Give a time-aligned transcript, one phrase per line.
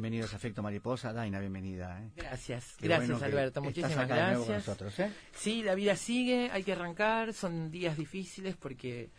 [0.00, 1.12] Bienvenidos a Efecto Mariposa.
[1.12, 2.00] Daina, bienvenida.
[2.02, 2.10] ¿eh?
[2.16, 4.98] Gracias, gracias Alberto, muchísimas gracias.
[4.98, 5.12] ¿eh?
[5.34, 9.10] Sí, la vida sigue, hay que arrancar, son días difíciles porque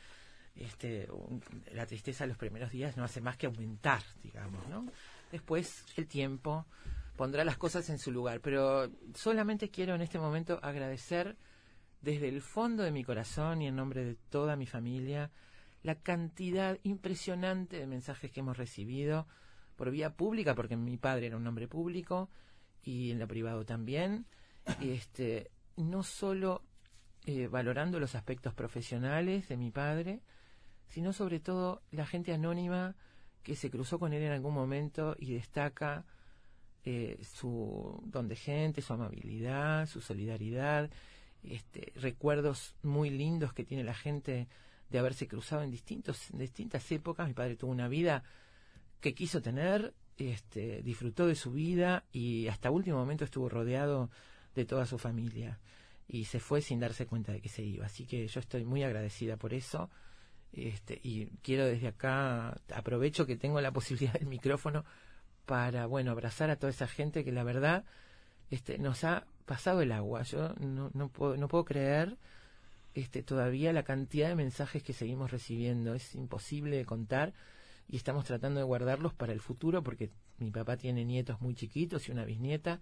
[0.55, 1.07] este,
[1.72, 4.88] la tristeza de los primeros días no hace más que aumentar, digamos, ¿no?
[5.31, 6.66] Después el tiempo
[7.16, 11.38] pondrá las cosas en su lugar, pero solamente quiero en este momento agradecer
[12.01, 15.29] desde el fondo de mi corazón y en nombre de toda mi familia
[15.84, 19.28] la cantidad impresionante de mensajes que hemos recibido
[19.81, 22.29] por vía pública, porque mi padre era un hombre público
[22.83, 24.27] y en lo privado también,
[24.79, 26.61] este, no solo
[27.25, 30.21] eh, valorando los aspectos profesionales de mi padre,
[30.85, 32.95] sino sobre todo la gente anónima
[33.41, 36.05] que se cruzó con él en algún momento y destaca
[36.83, 40.91] eh, su don de gente, su amabilidad, su solidaridad,
[41.41, 44.47] este, recuerdos muy lindos que tiene la gente
[44.91, 47.27] de haberse cruzado en distintos, en distintas épocas.
[47.27, 48.23] Mi padre tuvo una vida
[49.01, 54.09] que quiso tener, este, disfrutó de su vida y hasta último momento estuvo rodeado
[54.56, 55.59] de toda su familia
[56.07, 57.85] y se fue sin darse cuenta de que se iba.
[57.85, 59.90] Así que yo estoy muy agradecida por eso.
[60.53, 64.85] Este, y quiero desde acá, aprovecho que tengo la posibilidad del micrófono
[65.45, 67.85] para, bueno, abrazar a toda esa gente que la verdad
[68.50, 70.23] este, nos ha pasado el agua.
[70.23, 72.17] Yo no, no, puedo, no puedo creer
[72.94, 75.94] este, todavía la cantidad de mensajes que seguimos recibiendo.
[75.95, 77.34] Es imposible de contar
[77.91, 82.07] y estamos tratando de guardarlos para el futuro porque mi papá tiene nietos muy chiquitos
[82.07, 82.79] y una bisnieta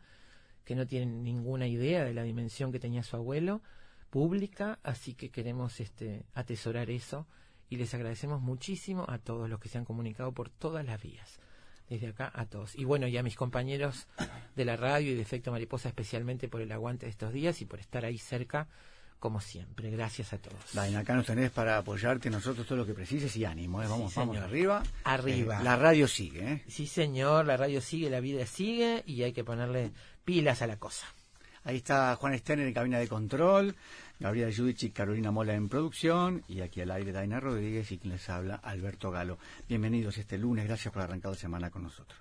[0.64, 3.64] que no tienen ninguna idea de la dimensión que tenía su abuelo
[4.12, 7.26] pública, así que queremos este atesorar eso
[7.72, 11.40] y les agradecemos muchísimo a todos los que se han comunicado por todas las vías.
[11.90, 12.76] Desde acá a todos.
[12.76, 14.08] Y bueno, y a mis compañeros
[14.56, 17.66] de la radio y de Efecto Mariposa especialmente por el aguante de estos días y
[17.66, 18.68] por estar ahí cerca
[19.20, 19.92] como siempre.
[19.92, 20.74] Gracias a todos.
[20.74, 23.84] Dain, acá nos tenés para apoyarte nosotros todo lo que precises y ánimo.
[23.84, 23.88] ¿eh?
[23.88, 24.82] Vamos, vamos arriba.
[25.04, 25.60] Arriba.
[25.60, 26.54] Eh, la radio sigue.
[26.54, 26.64] ¿eh?
[26.68, 29.92] Sí, señor, la radio sigue, la vida sigue y hay que ponerle
[30.24, 31.06] pilas a la cosa.
[31.64, 33.76] Ahí está Juan Sterner en cabina de control,
[34.20, 38.14] Gabriela Judici y Carolina Mola en producción, y aquí al aire Daina Rodríguez y quien
[38.14, 39.38] les habla, Alberto Galo.
[39.68, 42.20] Bienvenidos este lunes, gracias por arrancar la semana con nosotros.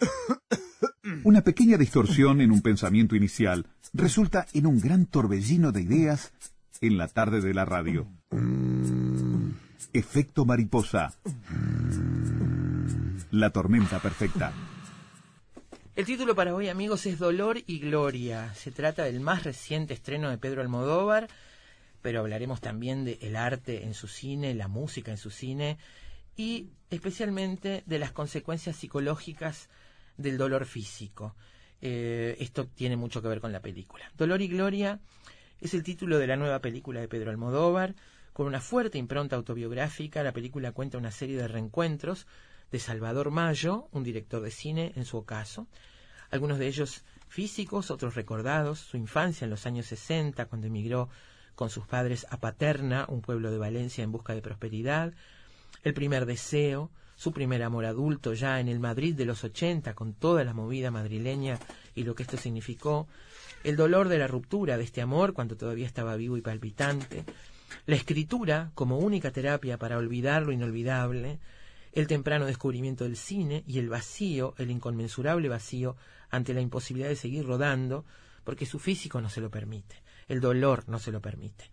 [1.22, 6.32] Una pequeña distorsión en un pensamiento inicial resulta en un gran torbellino de ideas
[6.80, 8.08] en la tarde de la radio.
[9.92, 11.14] Efecto mariposa.
[13.30, 14.52] La tormenta perfecta.
[15.94, 18.52] El título para hoy, amigos, es Dolor y Gloria.
[18.54, 21.28] Se trata del más reciente estreno de Pedro Almodóvar,
[22.02, 25.78] pero hablaremos también del el arte en su cine, la música en su cine
[26.36, 29.68] y especialmente de las consecuencias psicológicas
[30.16, 31.34] del dolor físico.
[31.80, 34.10] Eh, esto tiene mucho que ver con la película.
[34.16, 35.00] Dolor y Gloria
[35.60, 37.94] es el título de la nueva película de Pedro Almodóvar.
[38.32, 42.26] Con una fuerte impronta autobiográfica, la película cuenta una serie de reencuentros
[42.70, 45.66] de Salvador Mayo, un director de cine en su ocaso.
[46.30, 51.08] Algunos de ellos físicos, otros recordados, su infancia en los años 60, cuando emigró
[51.54, 55.14] con sus padres a Paterna, un pueblo de Valencia en busca de prosperidad,
[55.82, 60.12] el primer deseo, su primer amor adulto ya en el Madrid de los 80, con
[60.12, 61.58] toda la movida madrileña
[61.94, 63.08] y lo que esto significó,
[63.64, 67.24] el dolor de la ruptura de este amor cuando todavía estaba vivo y palpitante,
[67.86, 71.40] la escritura como única terapia para olvidar lo inolvidable,
[71.92, 75.96] el temprano descubrimiento del cine y el vacío, el inconmensurable vacío
[76.28, 78.04] ante la imposibilidad de seguir rodando,
[78.44, 79.96] porque su físico no se lo permite,
[80.28, 81.70] el dolor no se lo permite.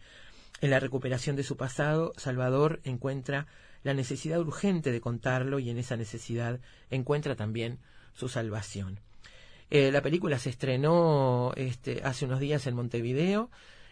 [0.61, 3.47] En la recuperación de su pasado, Salvador encuentra
[3.83, 6.59] la necesidad urgente de contarlo y en esa necesidad
[6.89, 7.79] encuentra también
[8.13, 8.99] su salvación.
[9.69, 13.49] Eh, la película se estrenó este, hace unos días en Montevideo,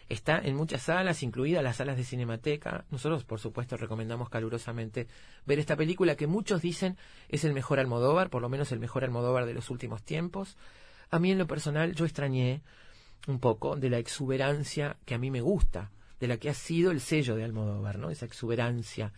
[0.08, 2.84] está en muchas salas, incluidas las salas de Cinemateca.
[2.90, 5.08] Nosotros, por supuesto, recomendamos calurosamente
[5.46, 6.96] ver esta película que muchos dicen
[7.28, 10.56] es el mejor Almodóvar, por lo menos el mejor Almodóvar de los últimos tiempos.
[11.10, 12.62] A mí en lo personal yo extrañé
[13.26, 15.90] un poco de la exuberancia que a mí me gusta,
[16.20, 18.10] de la que ha sido el sello de Almodóvar, ¿no?
[18.10, 19.12] Esa exuberancia.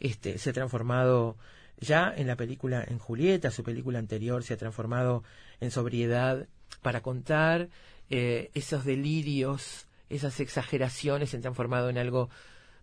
[0.00, 1.36] Este, se ha transformado
[1.78, 5.24] ya en la película en Julieta, su película anterior se ha transformado
[5.60, 6.46] en sobriedad
[6.82, 7.68] para contar
[8.08, 12.30] eh, esos delirios, esas exageraciones se han transformado en algo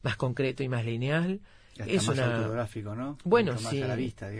[0.03, 1.41] más concreto y más lineal.
[1.77, 3.17] es más autográfico, ¿no?
[3.23, 3.81] Bueno, sí.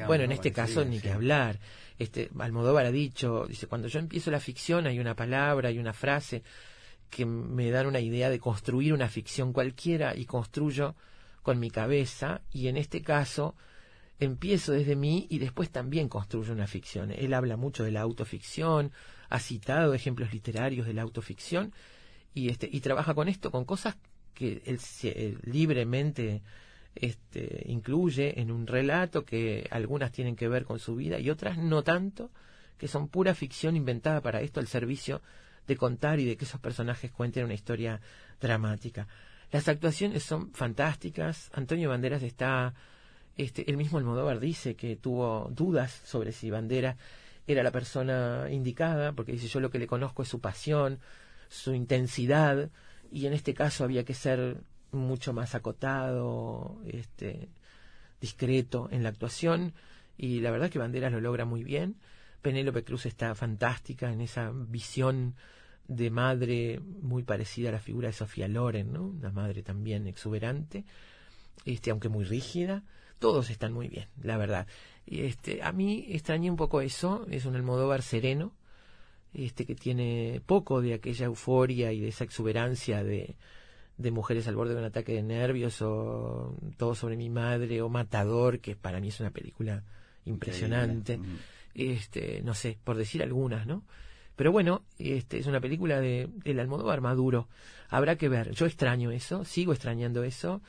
[0.05, 1.59] bueno, en este caso ni que hablar.
[1.97, 5.93] Este Almodóvar ha dicho, dice, cuando yo empiezo la ficción hay una palabra, hay una
[5.93, 6.43] frase
[7.09, 10.95] que me dan una idea de construir una ficción cualquiera y construyo
[11.43, 13.55] con mi cabeza y en este caso
[14.19, 17.11] empiezo desde mí y después también construyo una ficción.
[17.11, 18.91] Él habla mucho de la autoficción,
[19.29, 21.73] ha citado ejemplos literarios de la autoficción
[22.33, 23.95] y este y trabaja con esto con cosas
[24.33, 24.79] que él,
[25.43, 26.41] libremente
[26.95, 31.57] este, incluye en un relato que algunas tienen que ver con su vida y otras
[31.57, 32.31] no tanto,
[32.77, 35.21] que son pura ficción inventada para esto al servicio
[35.67, 38.01] de contar y de que esos personajes cuenten una historia
[38.39, 39.07] dramática.
[39.53, 41.51] Las actuaciones son fantásticas.
[41.53, 42.73] Antonio Banderas está,
[43.37, 46.97] este, el mismo Almodóvar dice que tuvo dudas sobre si Banderas
[47.45, 50.99] era la persona indicada, porque dice yo lo que le conozco es su pasión,
[51.49, 52.71] su intensidad,
[53.11, 54.57] y en este caso había que ser
[54.91, 57.47] mucho más acotado, este,
[58.19, 59.75] discreto en la actuación,
[60.17, 61.97] y la verdad que Banderas lo logra muy bien.
[62.41, 65.35] Penélope Cruz está fantástica en esa visión
[65.87, 69.07] de madre muy parecida a la figura de Sofía Loren, ¿no?
[69.07, 70.85] Una madre también exuberante,
[71.65, 72.83] este, aunque muy rígida.
[73.19, 74.67] Todos están muy bien, la verdad.
[75.05, 78.53] Este, a mí extrañé un poco eso, es un Almodóvar sereno,
[79.33, 83.35] este que tiene poco de aquella euforia y de esa exuberancia de,
[83.97, 87.89] de mujeres al borde de un ataque de nervios o todo sobre mi madre o
[87.89, 89.83] Matador, que para mí es una película
[90.25, 91.19] impresionante.
[91.73, 93.83] Este, no sé, por decir algunas, ¿no?
[94.35, 97.47] Pero bueno, este es una película de el Almodóvar Maduro.
[97.89, 98.51] Habrá que ver.
[98.51, 100.61] Yo extraño eso, sigo extrañando eso.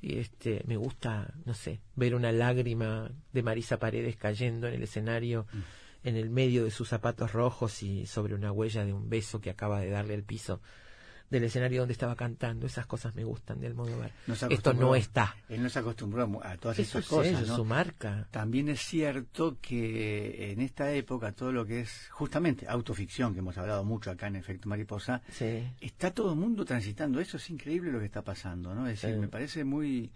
[0.00, 4.82] Y este, me gusta, no sé, ver una lágrima de Marisa Paredes cayendo en el
[4.82, 6.08] escenario mm.
[6.08, 9.50] en el medio de sus zapatos rojos y sobre una huella de un beso que
[9.50, 10.60] acaba de darle al piso
[11.30, 12.66] del escenario donde estaba cantando.
[12.66, 14.12] Esas cosas me gustan del modo ver.
[14.50, 15.34] Esto no está.
[15.48, 17.42] Él no se acostumbró a todas esas cosas.
[17.42, 18.26] Es su marca.
[18.30, 23.56] También es cierto que en esta época todo lo que es justamente autoficción, que hemos
[23.58, 25.22] hablado mucho acá en Efecto Mariposa,
[25.80, 27.36] está todo el mundo transitando eso.
[27.36, 28.86] Es increíble lo que está pasando, ¿no?
[28.88, 30.10] Es decir, me parece muy,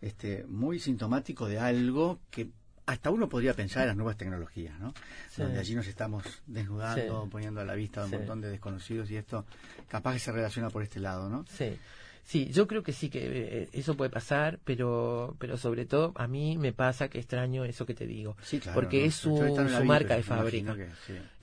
[0.00, 2.50] este, muy sintomático de algo que
[2.90, 4.92] hasta uno podría pensar en las nuevas tecnologías, ¿no?
[5.36, 9.46] Donde allí nos estamos desnudando, poniendo a la vista un montón de desconocidos y esto
[9.88, 11.44] capaz que se relaciona por este lado, ¿no?
[11.46, 11.76] Sí.
[12.22, 16.28] Sí, yo creo que sí que eh, eso puede pasar, pero pero sobre todo a
[16.28, 19.34] mí me pasa que extraño eso que te digo, sí, claro, porque es su,
[19.84, 20.76] marca de fábrica.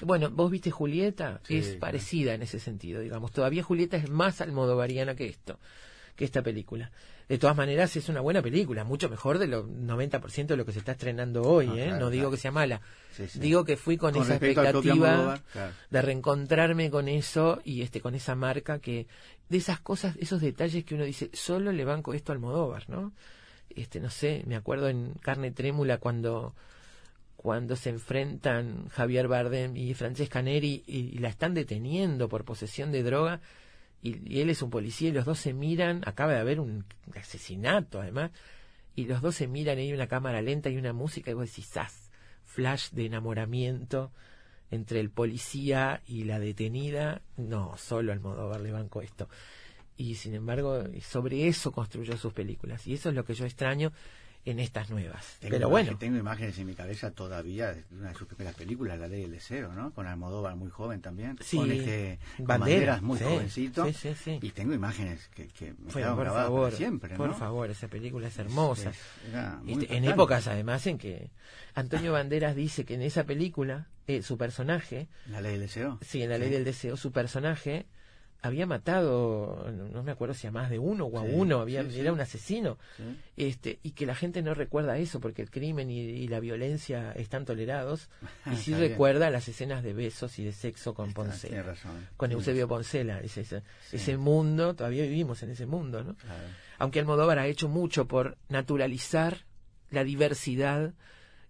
[0.02, 3.32] Bueno, vos viste Julieta, es parecida en ese sentido, digamos.
[3.32, 5.60] Todavía Julieta es más almodovariana que esto,
[6.16, 6.92] que esta película
[7.28, 10.72] de todas maneras es una buena película, mucho mejor de lo 90% de lo que
[10.72, 11.92] se está estrenando hoy, ¿eh?
[12.00, 12.82] no digo que sea mala.
[13.36, 15.42] Digo que fui con, esa expectativa
[15.90, 19.08] de reencontrarme con eso y este con esa marca que
[19.50, 23.12] de esas cosas, esos detalles que uno dice, solo le banco esto al Modóvar, ¿no?
[23.70, 26.56] Este, no sé, me acuerdo en Carne Trémula cuando
[27.36, 33.04] cuando se enfrentan Javier Bardem y Francesca Neri y la están deteniendo por posesión de
[33.04, 33.42] droga
[34.02, 36.86] y, él es un policía y los dos se miran, acaba de haber un
[37.16, 38.32] asesinato además,
[38.96, 41.50] y los dos se miran y hay una cámara lenta y una música y vos
[41.50, 42.10] decís, ¡zas!
[42.44, 44.12] Flash de enamoramiento
[44.72, 47.22] entre el policía y la detenida.
[47.38, 49.30] No, solo Almodóvar le banco esto.
[49.98, 52.88] Y sin embargo, sobre eso construyó sus películas.
[52.88, 53.92] Y eso es lo que yo extraño
[54.50, 55.38] en estas nuevas.
[55.40, 58.98] Tengo Pero bueno, Tengo imágenes en mi cabeza todavía de una de sus primeras películas,
[59.00, 59.92] La Ley del Deseo, ¿no?
[59.94, 61.38] Con Almodóvar muy joven también.
[61.42, 63.86] Sí, Con este Banderas, Banderas muy sí, jovencito.
[63.88, 64.40] sí, sí, sí.
[64.42, 67.18] Y tengo imágenes que, que me quedaron por grabadas favor, siempre, ¿no?
[67.18, 68.92] por favor, esa película es hermosa.
[68.92, 68.98] Es-
[69.30, 71.30] era muy Este, en épocas además en que
[71.76, 76.00] Antonio Banderas dice que en esa película eh, su personaje, La Ley del Deseo.
[76.02, 77.86] sí, en la ley del deseo, su personaje
[78.48, 81.84] había matado, no, me acuerdo si a más de uno o a Sí, uno, había,
[81.84, 82.00] sí, sí.
[82.00, 82.78] era un asesino,
[83.36, 87.12] este, y que la gente no recuerda eso porque el crimen y, y la violencia
[87.14, 88.10] están tolerados,
[88.52, 88.92] y sí Está bien.
[88.92, 92.08] recuerda las escenas de besos y de sexo con Ah, Poncela, tiene razón.
[92.18, 92.68] con Eusebio.
[92.68, 96.16] Poncela, ese, ese, ese mundo, todavía vivimos en ese mundo, ¿no?
[96.16, 96.44] Claro.
[96.80, 99.46] aunque Almodóvar ha hecho mucho por naturalizar
[99.90, 100.94] la diversidad,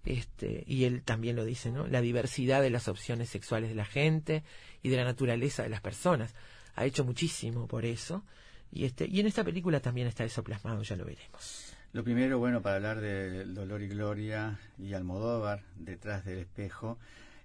[0.06, 1.86] este, y él también lo dice, ¿no?
[1.88, 4.44] La diversidad de las opciones sexuales de la gente
[4.82, 6.34] y de la naturaleza de las personas.
[6.78, 8.24] Ha hecho muchísimo por eso.
[8.72, 11.74] Y, este, y en esta película también está eso plasmado, ya lo veremos.
[11.92, 17.00] Lo primero, bueno, para hablar de Dolor y Gloria y Almodóvar, detrás del espejo,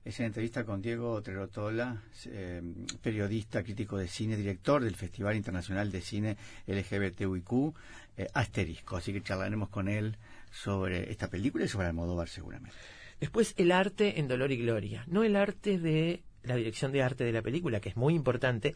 [0.04, 2.60] es en entrevista con Diego Trerotola, eh,
[3.00, 6.36] periodista, crítico de cine, director del Festival Internacional de Cine
[6.66, 7.74] LGBTIQ,
[8.18, 8.96] eh, Asterisco.
[8.96, 10.18] Así que charlaremos con él
[10.50, 12.76] sobre esta película y sobre Almodóvar seguramente.
[13.18, 15.04] Después el arte en Dolor y Gloria.
[15.06, 18.74] No el arte de la dirección de arte de la película, que es muy importante,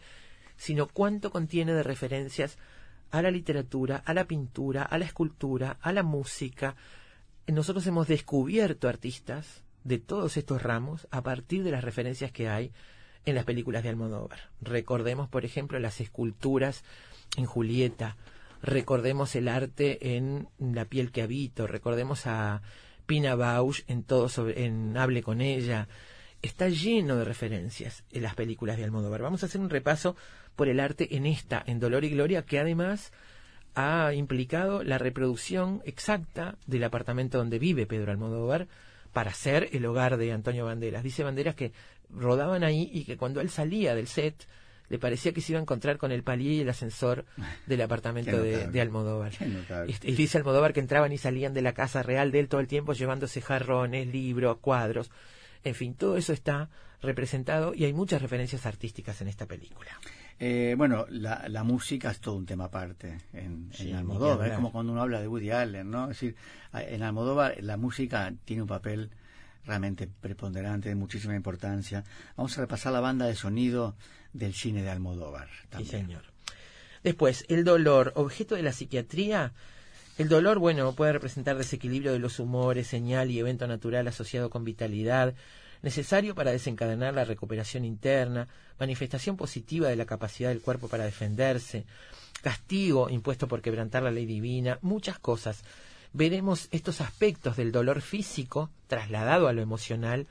[0.56, 2.58] sino cuánto contiene de referencias
[3.10, 6.76] a la literatura, a la pintura, a la escultura, a la música.
[7.46, 12.72] Nosotros hemos descubierto artistas de todos estos ramos a partir de las referencias que hay
[13.24, 14.50] en las películas de Almodóvar.
[14.60, 16.84] Recordemos, por ejemplo, las esculturas
[17.36, 18.16] en Julieta,
[18.62, 22.62] recordemos el arte en La piel que habito, recordemos a
[23.06, 25.88] Pina Bausch en todo sobre, en Hable con ella.
[26.42, 29.22] Está lleno de referencias en las películas de Almodóvar.
[29.22, 30.16] Vamos a hacer un repaso
[30.54, 33.12] por el arte en esta, en Dolor y Gloria, que además
[33.74, 38.68] ha implicado la reproducción exacta del apartamento donde vive Pedro Almodóvar
[39.12, 41.02] para ser el hogar de Antonio Banderas.
[41.02, 41.72] Dice Banderas que
[42.10, 44.46] rodaban ahí y que cuando él salía del set
[44.88, 47.24] le parecía que se iba a encontrar con el palier y el ascensor
[47.66, 49.32] del apartamento de, Almodóvar.
[49.86, 52.66] Y dice Almodóvar que entraban y salían de la casa real de él todo el
[52.66, 55.10] tiempo llevándose jarrones, libros, cuadros.
[55.66, 56.70] En fin, todo eso está
[57.02, 59.90] representado y hay muchas referencias artísticas en esta película.
[60.38, 64.48] Eh, bueno, la, la música es todo un tema aparte en, Sí, en Almodóvar.
[64.48, 66.04] Es como cuando uno habla de Woody Allen, ¿no?
[66.04, 66.36] Es decir,
[66.72, 69.10] en Almodóvar la música tiene un papel
[69.64, 72.04] realmente preponderante, de muchísima importancia.
[72.36, 73.96] Vamos a repasar la banda de sonido
[74.32, 75.48] del cine de Almodóvar.
[75.48, 75.90] Sí, También.
[76.06, 76.22] señor.
[77.02, 79.52] Después, el dolor, objeto de la psiquiatría.
[80.18, 84.64] El dolor, bueno, puede representar desequilibrio de los humores, señal y evento natural asociado con
[84.64, 85.34] vitalidad,
[85.82, 88.48] necesario para desencadenar la recuperación interna,
[88.80, 91.84] manifestación positiva de la capacidad del cuerpo para defenderse,
[92.40, 95.64] castigo impuesto por quebrantar la ley divina, muchas cosas.
[96.14, 100.28] Veremos estos aspectos del dolor físico trasladado a lo emocional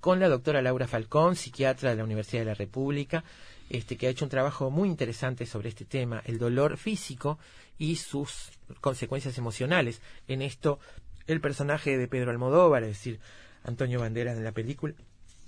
[0.00, 3.22] con la doctora Laura Falcón, psiquiatra de la Universidad de la República,
[3.70, 7.38] este, que ha hecho un trabajo muy interesante sobre este tema, el dolor físico
[7.78, 10.00] y sus consecuencias emocionales.
[10.28, 10.78] En esto,
[11.26, 13.20] el personaje de Pedro Almodóvar, es decir,
[13.64, 14.94] Antonio Banderas en la película,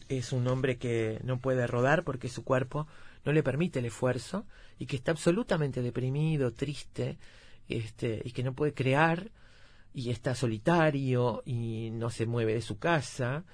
[0.09, 2.87] es un hombre que no puede rodar porque su cuerpo
[3.25, 4.47] no le permite el esfuerzo
[4.79, 7.19] y que está absolutamente deprimido, triste,
[7.69, 9.31] este, y que no puede crear
[9.93, 13.45] y está solitario y no se mueve de su casa,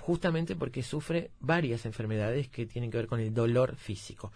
[0.00, 4.32] justamente porque sufre varias enfermedades que tienen que ver con el dolor físico.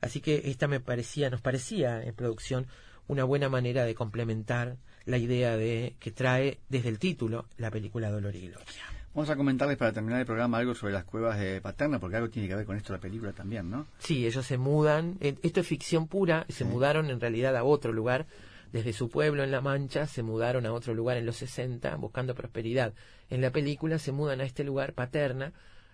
[0.00, 2.66] Así que esta me parecía, nos parecía en producción
[3.08, 8.10] una buena manera de complementar la idea de que trae desde el título la película
[8.10, 8.66] Dolor y Gloria.
[9.14, 12.28] Vamos a comentarles para terminar el programa algo sobre las cuevas de Paterna, porque algo
[12.28, 13.86] tiene que ver con esto la película también, ¿no?
[13.98, 16.64] Sí, ellos se mudan, esto es ficción pura, se Sí.
[16.64, 18.26] mudaron en realidad a otro lugar,
[18.72, 22.34] desde su pueblo en La Mancha, se mudaron a otro lugar en los 60 buscando
[22.34, 22.94] prosperidad.
[23.30, 25.52] En la película se mudan a este lugar, Paterna,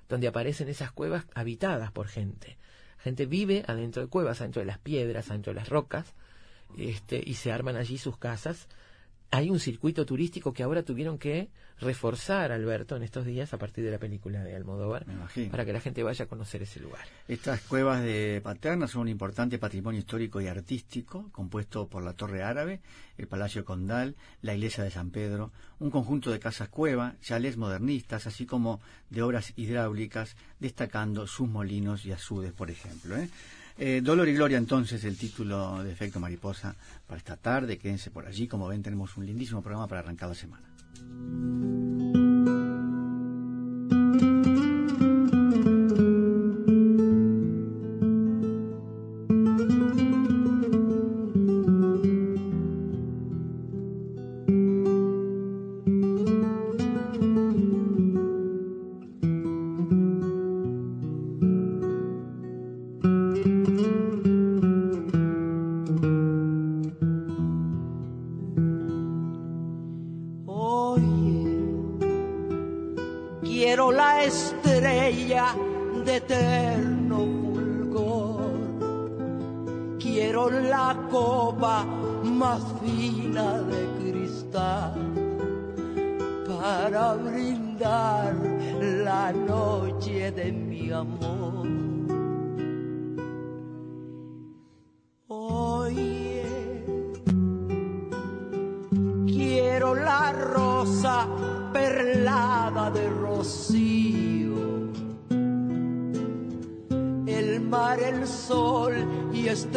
[0.08, 2.58] donde aparecen esas cuevas habitadas por gente.
[2.98, 6.14] Gente vive adentro de cuevas, adentro de las piedras, adentro de las rocas,
[6.76, 8.68] este, y se arman allí sus casas.
[9.30, 11.50] Hay un circuito turístico que ahora tuvieron que
[11.80, 15.06] reforzar, Alberto, en estos días a partir de la película de Almodóvar,
[15.50, 17.04] para que la gente vaya a conocer ese lugar.
[17.26, 22.44] Estas cuevas de Paterna son un importante patrimonio histórico y artístico, compuesto por la Torre
[22.44, 22.80] Árabe,
[23.18, 25.50] el Palacio Condal, la Iglesia de San Pedro,
[25.80, 32.06] un conjunto de casas cueva, chalés modernistas, así como de obras hidráulicas, destacando sus molinos
[32.06, 33.16] y azudes, por ejemplo.
[33.16, 33.28] ¿eh?
[33.76, 36.76] Eh, Dolor y Gloria, entonces, el título de Efecto Mariposa
[37.06, 37.78] para esta tarde.
[37.78, 38.46] Quédense por allí.
[38.46, 40.64] Como ven, tenemos un lindísimo programa para arrancar la semana.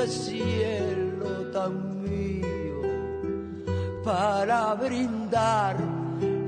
[0.08, 2.82] Cielo tan mío
[4.04, 5.76] para brindar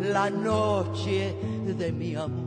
[0.01, 1.36] la noche
[1.78, 2.38] de mi amor.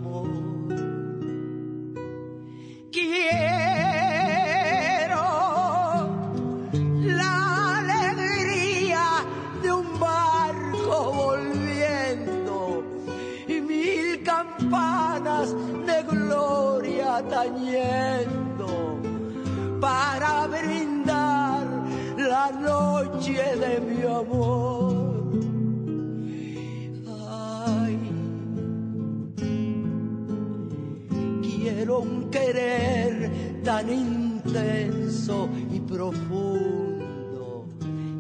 [33.65, 37.67] Tan intenso y profundo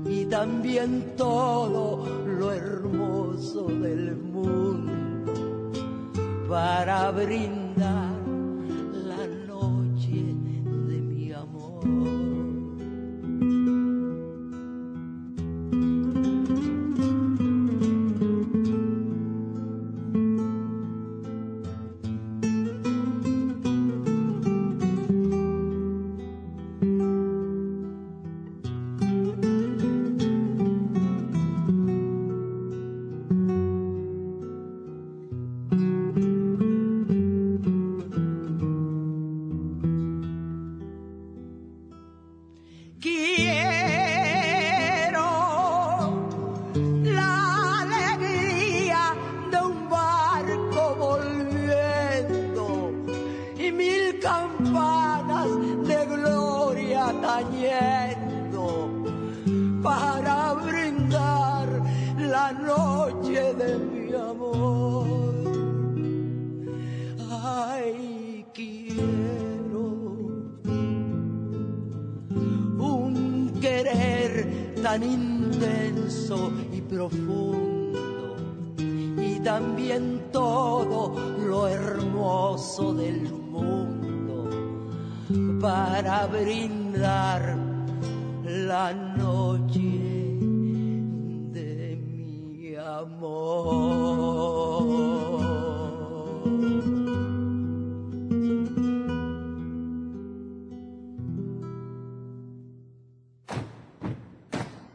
[0.06, 5.32] y también todo lo hermoso del mundo
[6.48, 8.21] para brindar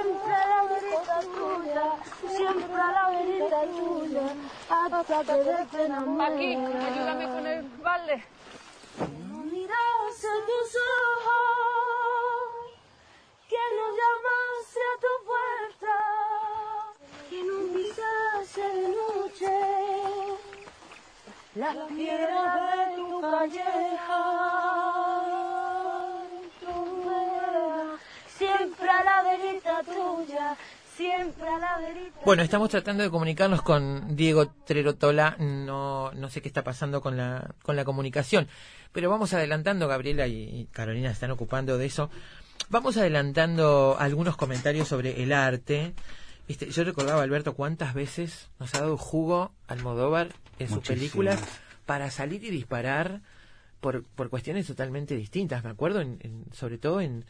[0.00, 1.86] Siempre a la verita tuya,
[2.26, 4.26] siempre a la verita tuya,
[4.70, 8.24] hasta que de pena Aquí, ayúdame con el balde.
[9.28, 10.70] No miras a tus
[11.04, 11.36] ojos,
[13.46, 15.96] que no llamase a tu puerta,
[17.28, 19.54] que no pisase de noche
[21.56, 25.09] las piedras de tu calleja.
[29.82, 30.56] Verita tuya,
[30.96, 35.36] siempre a la verita Bueno, estamos tratando de comunicarnos con Diego Trerotola.
[35.38, 38.48] No, no sé qué está pasando con la, con la comunicación,
[38.92, 39.88] pero vamos adelantando.
[39.88, 42.10] Gabriela y, Carolina se están ocupando de eso.
[42.68, 45.94] Vamos adelantando algunos comentarios sobre el arte.
[46.46, 50.98] Viste, yo recordaba, Alberto, cuántas veces nos ha dado jugo Almodóvar en sus Muchísimas.
[50.98, 51.40] películas
[51.86, 53.20] para salir y disparar
[53.80, 55.64] por, por cuestiones totalmente distintas.
[55.64, 57.24] Me acuerdo, en, en- sobre todo en,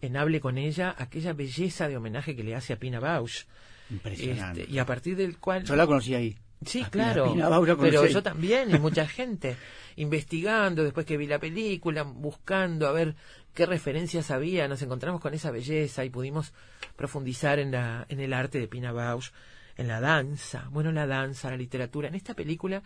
[0.00, 3.44] en Hable con ella, aquella belleza de homenaje que le hace a Pina Bausch.
[3.90, 4.62] Impresionante.
[4.62, 5.64] Este, y a partir del cual...
[5.64, 6.36] Yo la conocí ahí.
[6.64, 7.32] Sí, A Pina- claro.
[7.32, 9.56] Pina Bausch pero yo también, y mucha gente,
[9.96, 13.14] investigando después que vi la película, buscando a ver
[13.54, 16.52] qué referencias había, nos encontramos con esa belleza y pudimos
[16.96, 19.30] profundizar en, la, en el arte de Pina Bausch.
[19.76, 22.08] en la danza, bueno, la danza, la literatura.
[22.08, 22.82] En esta película,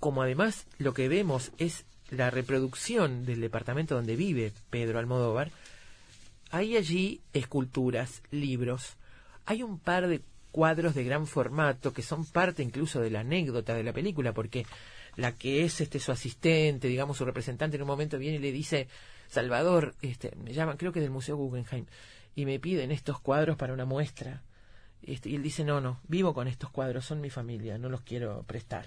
[0.00, 5.50] como además lo que vemos es la reproducción del departamento donde vive Pedro Almodóvar,
[6.50, 8.96] hay allí esculturas, libros,
[9.46, 13.74] hay un par de cuadros de gran formato que son parte incluso de la anécdota
[13.74, 14.66] de la película, porque
[15.16, 18.52] la que es este su asistente, digamos su representante en un momento viene y le
[18.52, 18.88] dice,
[19.28, 21.86] Salvador, este, me llaman, creo que del Museo Guggenheim,
[22.34, 24.42] y me piden estos cuadros para una muestra.
[25.02, 28.02] Este, y él dice, no, no, vivo con estos cuadros, son mi familia, no los
[28.02, 28.86] quiero prestar.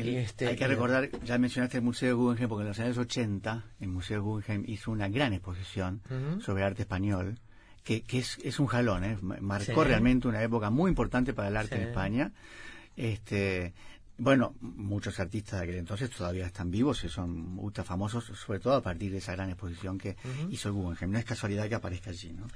[0.00, 3.64] El- este, hay que recordar, ya mencionaste el Museo Guggenheim, porque en los años 80
[3.80, 6.02] el Museo Guggenheim hizo una gran exposición
[6.44, 7.38] sobre arte español,
[7.84, 9.18] que, que es, es un jalón, ¿eh?
[9.22, 9.88] Ma- marcó Sí.
[9.88, 11.82] realmente una época muy importante para el arte Sí.
[11.82, 12.32] en España.
[12.96, 13.74] Este,
[14.16, 18.74] bueno, muchos artistas de aquel entonces todavía están vivos y son ultra famosos, sobre todo
[18.74, 20.16] a partir de esa gran exposición que
[20.50, 21.12] hizo el Guggenheim.
[21.12, 22.46] No es casualidad que aparezca allí, ¿no?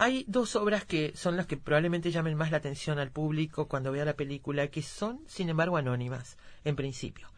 [0.00, 3.90] Hay dos obras que son las que probablemente llamen más la atención al público cuando
[3.90, 7.28] vea la película, que son, sin embargo, anónimas, en principio.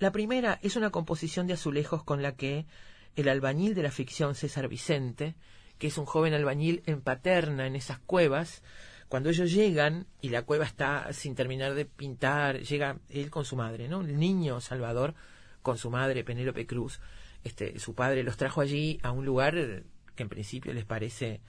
[0.00, 2.66] La primera es una composición de azulejos con la que
[3.14, 5.36] el albañil de la ficción César Vicente,
[5.78, 8.64] que es un joven albañil en Paterna, en esas cuevas,
[9.08, 13.54] cuando ellos llegan y la cueva está sin terminar de pintar, llega él con su
[13.54, 14.00] madre, ¿no?
[14.00, 15.14] El niño Salvador
[15.62, 16.98] con su madre Penélope Cruz.
[17.44, 19.84] Este, su padre los trajo allí a un lugar
[20.16, 21.40] que en principio les parece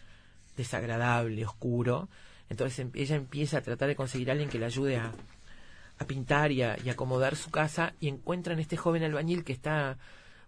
[0.55, 2.09] desagradable, oscuro.
[2.49, 5.11] Entonces em- ella empieza a tratar de conseguir a alguien que le ayude a,
[5.97, 9.97] a pintar y a, y acomodar su casa y encuentran este joven albañil que está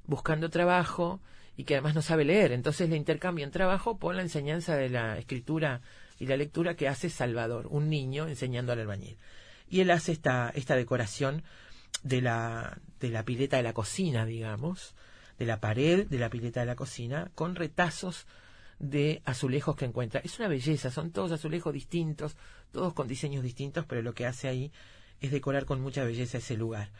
[0.05, 1.19] buscando trabajo
[1.55, 2.51] y que además no sabe leer.
[2.51, 5.81] Entonces le intercambian trabajo por la enseñanza de la escritura
[6.19, 9.17] y la lectura que hace Salvador, un niño enseñando al albañil.
[9.69, 11.43] Y él hace esta, esta decoración
[12.03, 14.95] de la, de la pileta de la cocina, digamos,
[15.37, 18.25] de la pared de la pileta de la cocina, con retazos
[18.79, 20.21] de azulejos que encuentra.
[20.23, 22.35] Es una belleza, son todos azulejos distintos,
[22.71, 24.71] todos con diseños distintos, pero lo que hace ahí
[25.19, 26.91] es decorar con mucha belleza ese lugar.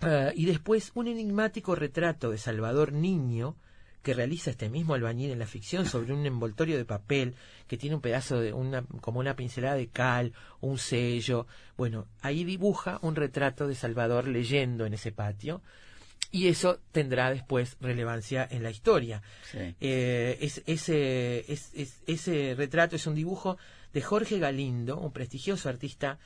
[0.00, 3.56] Ah, y después un enigmático retrato de Salvador Niño
[4.02, 7.34] que realiza este mismo albañil en la ficción sobre un envoltorio de papel
[7.66, 11.48] que tiene un pedazo de una como una pincelada de cal, un sello.
[11.76, 15.60] Bueno, ahí dibuja un retrato de Salvador leyendo en ese patio
[16.36, 19.22] y eso tendrá después relevancia en la historia.
[19.50, 19.74] Sí.
[19.80, 23.56] Eh, es- ese, es- es- ese retrato es un dibujo
[23.92, 26.18] de Jorge Galindo, un prestigioso artista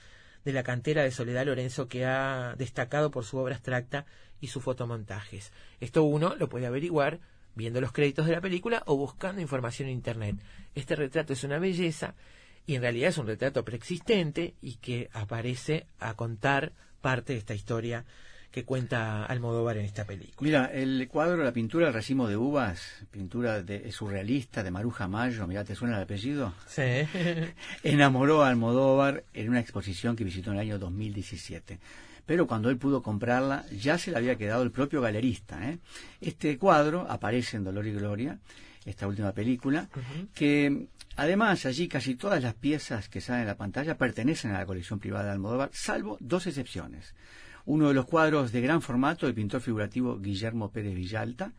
[0.45, 4.07] de la cantera de Soledad Lorenzo que ha destacado por su obra abstracta
[4.41, 5.53] y sus fotomontajes.
[5.81, 7.21] Esto uno lo puede averiguar
[7.55, 10.37] viendo los créditos de la película o buscando información en Internet.
[10.75, 12.15] Este retrato es una belleza
[12.67, 17.55] y en realidad es un retrato preexistente y que aparece a contar parte de esta
[17.55, 18.05] historia
[18.51, 20.37] que cuenta Almodóvar en esta película.
[20.41, 25.47] Mira, el cuadro, la pintura del racimo de uvas, pintura de, surrealista de Maruja Mayo,
[25.47, 26.53] mira, ¿te suena el apellido?
[26.67, 26.83] Sí.
[27.85, 31.79] Enamoró a Almodóvar en una exposición que visitó en el año 2017.
[32.27, 35.69] Pero cuando él pudo comprarla, ya se le había quedado el propio galerista.
[35.69, 35.79] ¿eh?
[36.21, 38.39] Este cuadro aparece en Dolor y Gloria,
[38.85, 39.89] esta última película,
[40.35, 40.87] que
[41.17, 44.99] además allí casi todas las piezas que salen en la pantalla pertenecen a la colección
[44.99, 47.15] privada de Almodóvar, salvo dos excepciones.
[47.71, 51.53] Uno de los cuadros de gran formato del pintor figurativo Guillermo Pérez Villalta,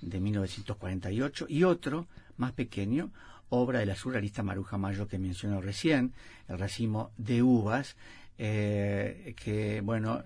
[0.00, 2.06] de 1948, y otro,
[2.38, 3.10] más pequeño,
[3.50, 6.12] obra de la surrealista Maruja Mayo que mencionó recién,
[6.48, 7.96] el racimo de uvas,
[8.38, 10.22] eh, que bueno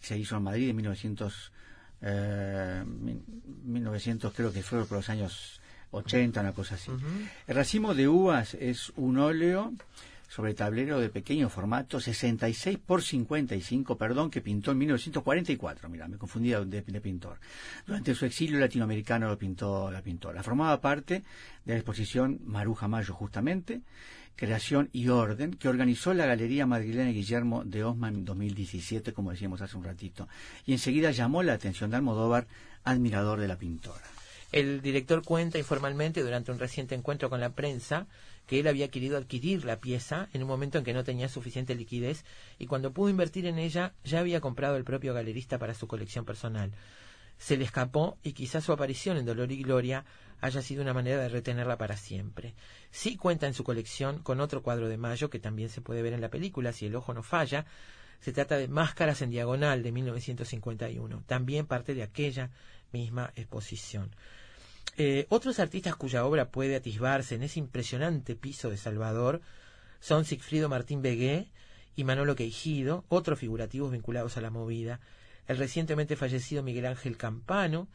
[0.00, 1.52] se hizo en Madrid en 1900,
[2.00, 3.22] eh, mil-
[3.64, 6.90] 1900 creo que fue por los años 80, una cosa así.
[7.46, 9.72] El racimo de uvas es un óleo
[10.28, 15.88] sobre tablero de pequeño formato, 66 por 55, perdón, que pintó en 1944.
[15.88, 17.38] Mira, me confundía de, de pintor.
[17.86, 20.42] Durante su exilio latinoamericano lo pintó la pintora.
[20.42, 21.22] Formaba parte
[21.64, 23.80] de la exposición Maruja Mayo, justamente,
[24.36, 29.62] Creación y Orden, que organizó la Galería Madrileña Guillermo de Osma en 2017, como decíamos
[29.62, 30.28] hace un ratito.
[30.64, 32.46] Y enseguida llamó la atención de Almodóvar,
[32.84, 34.04] admirador de la pintora.
[34.52, 38.06] El director cuenta informalmente durante un reciente encuentro con la prensa
[38.48, 41.74] que él había querido adquirir la pieza en un momento en que no tenía suficiente
[41.74, 42.24] liquidez
[42.58, 46.24] y cuando pudo invertir en ella ya había comprado el propio galerista para su colección
[46.24, 46.72] personal.
[47.36, 50.06] Se le escapó y quizás su aparición en Dolor y Gloria
[50.40, 52.54] haya sido una manera de retenerla para siempre.
[52.90, 56.14] Sí cuenta en su colección con otro cuadro de Mayo que también se puede ver
[56.14, 57.66] en la película si el ojo no falla.
[58.20, 62.50] Se trata de Máscaras en Diagonal de 1951, también parte de aquella
[62.92, 64.10] misma exposición.
[65.00, 69.40] Eh, otros artistas cuya obra puede atisbarse en ese impresionante piso de Salvador
[70.00, 71.52] son Sigfrido Martín Begué
[71.94, 74.98] y Manolo Queijido, otros figurativos vinculados a la movida,
[75.46, 77.86] el recientemente fallecido Miguel Ángel Campano,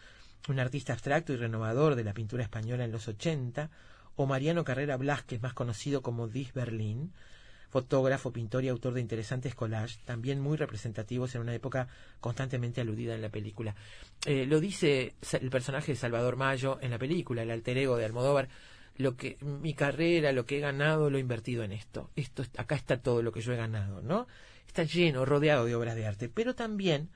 [0.48, 3.70] un artista abstracto y renovador de la pintura española en los 80,
[4.16, 7.12] o Mariano Carrera Blasquez, más conocido como Dis Berlín,
[7.74, 11.88] fotógrafo, pintor y autor de interesantes collages, también muy representativos en una época
[12.20, 13.74] constantemente aludida en la película.
[14.28, 18.06] Eh, lo dice el personaje de Salvador Mayo en la película, el alter ego de
[18.06, 18.48] Almodóvar,
[18.96, 22.12] lo que mi carrera, lo que he ganado, lo he invertido en esto.
[22.16, 24.28] Esto acá está todo lo que yo he ganado, ¿no?
[24.68, 27.10] Está lleno, rodeado de obras de arte, pero también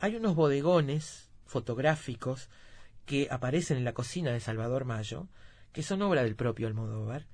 [0.00, 2.50] hay unos bodegones fotográficos
[3.06, 5.28] que aparecen en la cocina de Salvador Mayo,
[5.72, 7.24] que son obra del propio Almodóvar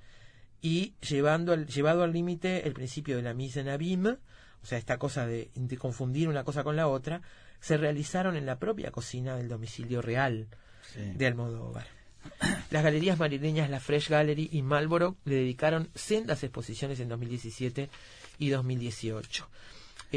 [0.65, 4.17] y llevando al, llevado al límite el principio de la mise en abîme,
[4.63, 7.21] o sea, esta cosa de, confundir una cosa con la otra,
[7.61, 10.49] se realizaron en la propia cocina del domicilio real
[10.97, 11.87] de Almodóvar.
[12.71, 17.91] Las galerías marileñas La Fresh Gallery y Marlborough le dedicaron sendas exposiciones en 2017
[18.39, 19.47] y 2018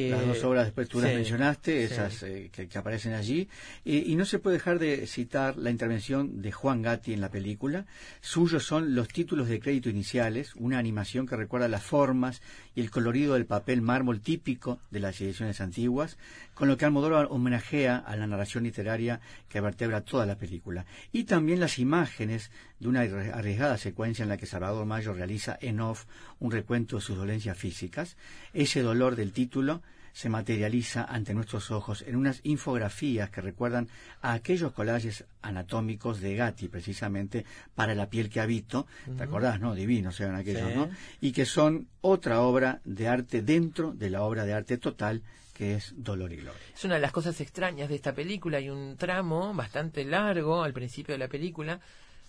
[0.09, 3.47] las dos obras después tú las mencionaste, esas eh, que, aparecen allí,
[3.83, 7.85] y no se puede dejar de citar la intervención de Juan Gatti en la película.
[8.21, 12.41] Suyos son los títulos de crédito iniciales, una animación que recuerda las formas
[12.77, 16.15] y el colorido del papel mármol típico de las ediciones antiguas,
[16.53, 20.85] con lo que Almodóvar homenajea a la narración literaria que vertebra toda la película.
[21.11, 25.79] Y también las imágenes de una arriesgada secuencia en la que Salvador Mayo realiza en
[25.79, 26.05] off
[26.39, 28.15] un recuento de sus dolencias físicas.
[28.53, 29.81] Ese dolor del título
[30.17, 33.87] se materializa ante nuestros ojos en unas infografías que recuerdan
[34.23, 38.87] a aquellos collages anatómicos de Gatti, precisamente para la piel que habito.
[39.15, 39.75] ¿Te acordás, no?
[39.75, 40.89] Divinos eran aquellos, ¿no?
[41.21, 45.21] Y que son otra obra de arte dentro de la obra de arte total
[45.53, 46.61] que es Dolor y Gloria.
[46.73, 48.57] Es una de las cosas extrañas de esta película.
[48.57, 51.79] Hay un tramo bastante largo al principio de la película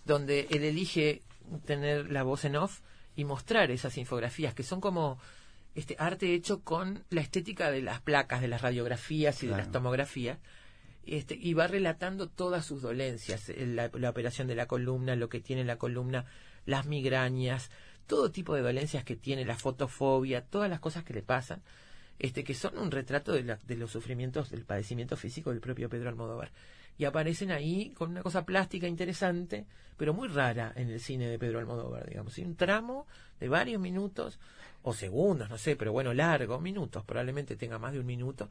[0.05, 1.23] donde él elige
[1.65, 2.81] tener la voz en off
[3.17, 5.19] y mostrar esas infografías que son como
[5.75, 9.71] este arte hecho con la estética de las placas, de las radiografías y de las
[9.71, 10.39] tomografías.
[11.07, 15.41] Este, y va relatando todas sus dolencias, la, la, operación de la columna, lo que
[15.41, 16.27] tiene la columna,
[16.67, 17.71] las migrañas,
[18.07, 21.63] todo tipo de dolencias que tiene, la fotofobia, todas las cosas que le pasan,
[22.19, 26.11] este, que son un retrato de, de los sufrimientos, del padecimiento físico del propio Pedro
[26.11, 26.51] Almodóvar.
[26.99, 31.39] Y aparecen ahí con una cosa plástica interesante, pero muy rara en el cine de
[31.39, 32.37] Pedro Almodóvar, digamos.
[32.39, 33.07] un tramo
[33.41, 34.39] de varios minutos
[34.83, 38.51] o segundos, no sé, pero bueno, largo, minutos, probablemente tenga más de un minuto,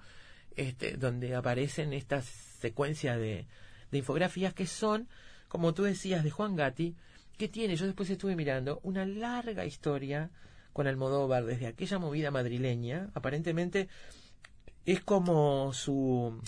[0.56, 3.46] este, donde aparecen estas secuencias de,
[3.92, 5.08] de infografías que son,
[5.48, 6.96] como tú decías, de Juan Gatti,
[7.38, 10.32] que tiene, yo después estuve mirando, una larga historia
[10.74, 13.88] con Almodóvar desde aquella movida madrileña, aparentemente
[14.86, 16.40] es como su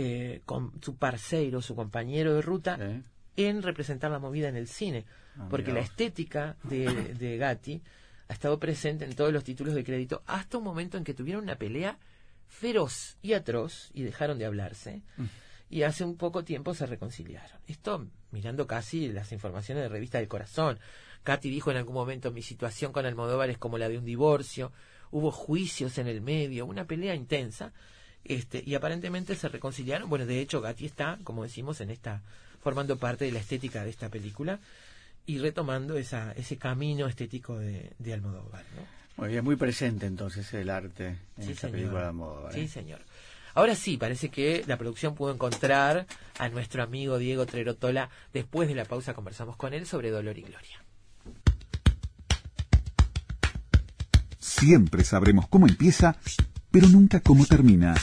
[0.00, 2.78] eh, con su parceiro, su compañero de ruta,
[3.36, 5.04] en representar la movida en el cine,
[5.36, 7.82] ah, porque la estética de, de Gatti
[8.28, 11.42] ha estado presente en todos los títulos de crédito hasta un momento en que tuvieron
[11.42, 11.98] una pelea
[12.48, 15.02] feroz y atroz y dejaron de hablarse.
[15.18, 15.24] Mm.
[15.68, 17.60] Y hace un poco tiempo se reconciliaron.
[17.66, 20.78] Esto mirando casi las informaciones de Revista del Corazón.
[21.24, 24.72] Katy dijo en algún momento mi situación con Almodóvar es como la de un divorcio.
[25.10, 27.74] Hubo juicios en el medio, una pelea intensa.
[28.24, 30.08] Este, y aparentemente se reconciliaron.
[30.08, 32.22] Bueno, de hecho, Gatti está, como decimos, en esta,
[32.62, 34.60] formando parte de la estética de esta película
[35.26, 38.64] y retomando esa, ese camino estético de, de Almodóvar.
[39.16, 42.54] Muy bien, muy presente entonces el arte en esta película de Almodóvar.
[42.54, 42.68] Sí, ¿eh?
[42.68, 43.00] señor.
[43.54, 46.06] Ahora sí, parece que la producción pudo encontrar
[46.38, 48.08] a nuestro amigo Diego Trerotola.
[48.32, 50.84] Después de la pausa conversamos con él sobre Dolor y Gloria.
[54.38, 56.16] Siempre sabremos cómo empieza,
[56.70, 57.94] pero nunca cómo termina.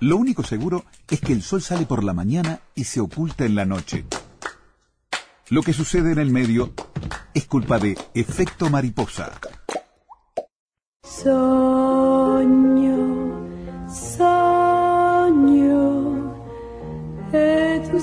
[0.00, 3.54] Lo único seguro es que el sol sale por la mañana y se oculta en
[3.54, 4.04] la noche.
[5.48, 6.72] Lo que sucede en el medio
[7.34, 9.30] es culpa de efecto mariposa.
[11.04, 11.36] Sogno,
[13.88, 14.72] sogno,
[17.32, 18.00] e tu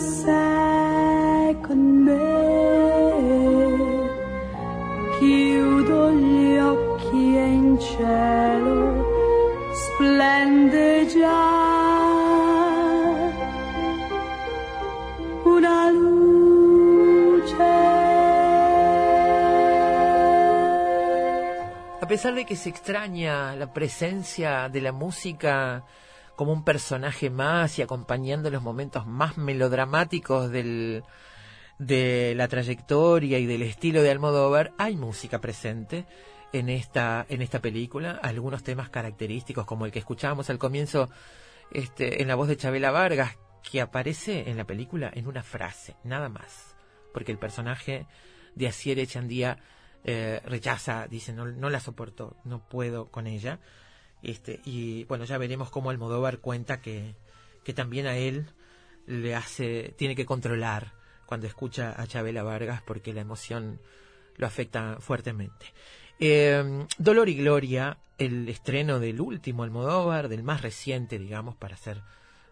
[8.01, 8.05] A
[22.07, 25.83] pesar de que se extraña la presencia de la música
[26.37, 31.03] como un personaje más y acompañando los momentos más melodramáticos de
[32.35, 36.05] la trayectoria y del estilo de Almodóvar, hay música presente
[36.53, 41.09] en esta, en esta película, algunos temas característicos como el que escuchábamos al comienzo
[41.71, 43.37] este, en la voz de Chabela Vargas,
[43.69, 46.75] que aparece en la película en una frase, nada más,
[47.13, 48.07] porque el personaje
[48.55, 49.59] de Asier Echandía
[50.03, 53.59] eh, rechaza, dice, no, no la soporto, no puedo con ella.
[54.21, 57.15] Este, y bueno, ya veremos cómo Almodóvar cuenta que,
[57.63, 58.47] que también a él
[59.05, 60.93] le hace, tiene que controlar
[61.25, 63.79] cuando escucha a Chabela Vargas porque la emoción
[64.37, 65.67] lo afecta fuertemente.
[66.19, 72.01] Eh, Dolor y Gloria, el estreno del último Almodóvar, del más reciente, digamos, para ser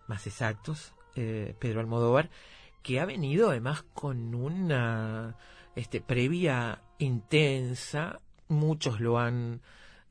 [0.07, 2.29] más exactos, eh, Pedro Almodóvar,
[2.81, 5.35] que ha venido además con una
[5.75, 9.59] este, previa intensa, muchos lo han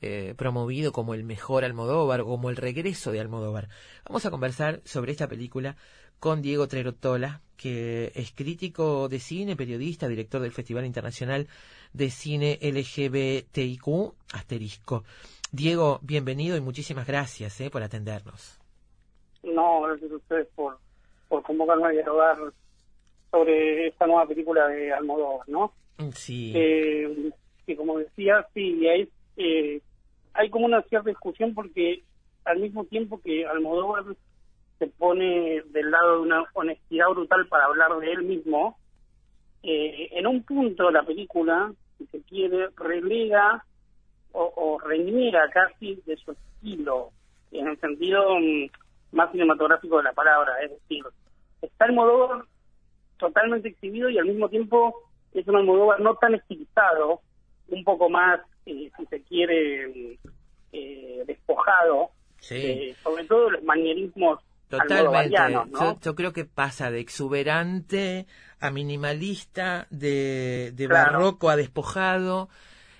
[0.03, 3.71] eh, promovido como el mejor Almodóvar, como el regreso de Almodóvar.
[4.07, 5.77] Vamos a conversar sobre esta película
[6.19, 11.49] con Diego Trerotola, que es crítico de cine, periodista, director del Festival Internacional
[11.97, 15.05] de Cine LGBTIQ, asterisco.
[15.51, 18.61] Diego, bienvenido y muchísimas gracias eh, por atendernos.
[19.43, 20.79] No, gracias a ustedes por,
[21.29, 22.37] por convocarme a dialogar
[23.31, 25.73] sobre esta nueva película de Almodóvar, ¿no?
[26.15, 26.53] Sí.
[26.55, 27.31] Eh,
[27.67, 29.81] que como decía, sí, hay, eh,
[30.35, 32.03] hay como una cierta discusión porque
[32.45, 34.05] al mismo tiempo que Almodóvar
[34.79, 38.79] se pone del lado de una honestidad brutal para hablar de él mismo,
[39.63, 43.65] eh, en un punto la película, si se quiere, relega
[44.33, 47.11] o, o reniega casi de su estilo,
[47.53, 48.67] en el sentido mm,
[49.13, 51.05] más cinematográfico de la palabra, es decir,
[51.63, 52.45] está Almodóvar
[53.19, 54.95] totalmente exhibido y al mismo tiempo
[55.33, 57.21] es un Almodóvar no tan estilizado,
[57.69, 60.19] un poco más, eh, si se quiere,
[60.73, 62.55] eh, despojado, Sí.
[62.57, 65.37] eh, sobre todo los manierismos Totalmente.
[65.79, 68.27] Yo, yo creo que pasa de exuberante
[68.61, 71.13] a minimalista, de, de Claro.
[71.13, 72.49] barroco a despojado.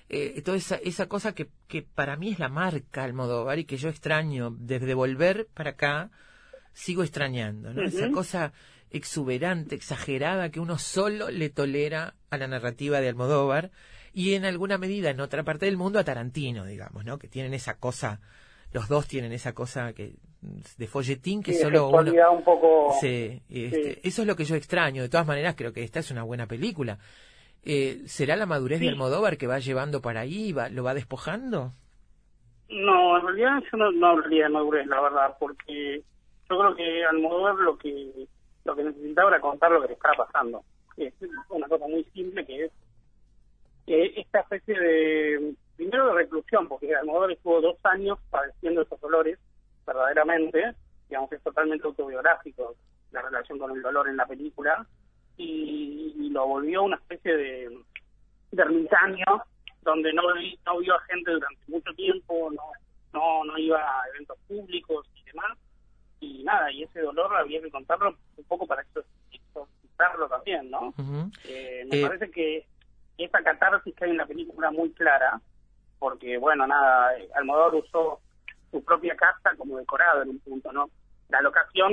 [0.09, 3.75] Eh, toda esa, esa cosa que, que para mí es la marca Almodóvar y que
[3.75, 6.11] yo extraño desde volver para acá,
[6.73, 7.81] sigo extrañando, ¿no?
[7.81, 8.53] Esa cosa
[8.89, 13.71] exuberante, exagerada que uno solo le tolera a la narrativa de Almodóvar
[14.13, 17.19] y en alguna medida en otra parte del mundo a Tarantino, digamos, ¿no?
[17.19, 18.21] Que tienen esa cosa,
[18.71, 22.93] los dos tienen esa cosa que de folletín que Sí, de solo uno un poco...
[22.99, 23.99] Sí, este, Sí.
[24.03, 25.01] eso es lo que yo extraño.
[25.01, 26.97] De todas maneras, creo que esta es una buena película.
[27.63, 28.89] Eh, ¿Será la madurez de Sí.
[28.91, 31.73] Almodóvar que va llevando para ahí, va, lo va despojando?
[32.69, 36.01] No, en realidad yo no, no hablaría de madurez, la verdad, porque
[36.49, 38.27] yo creo que Almodóvar lo que
[38.65, 40.63] lo que necesitaba era contar lo que le estaba pasando.
[40.97, 41.13] Es
[41.49, 42.71] una cosa muy simple que es
[43.85, 49.39] que esta especie de, primero de reclusión, porque Almodóvar estuvo dos años padeciendo esos dolores,
[49.87, 50.75] verdaderamente,
[51.09, 52.75] digamos, es totalmente autobiográfico
[53.11, 54.85] la relación con el dolor en la película,
[55.37, 57.79] y, y lo volvió una especie de,
[58.51, 59.25] de ermitaño
[59.81, 62.63] donde no, vi- no vio a gente durante mucho tiempo, no,
[63.13, 65.57] no, no iba a eventos públicos y demás,
[66.19, 70.89] y nada, y ese dolor había que contarlo un poco para exor- exorcizarlo también, ¿no?
[70.89, 71.31] Ujú.
[71.47, 72.65] Eh, me Eh, parece que
[73.17, 75.39] esa catarsis que hay en la película muy clara,
[75.99, 78.19] porque, bueno, nada, Almodóvar usó
[78.71, 80.89] su propia casa como decorado en un punto, ¿no?
[81.29, 81.91] La locación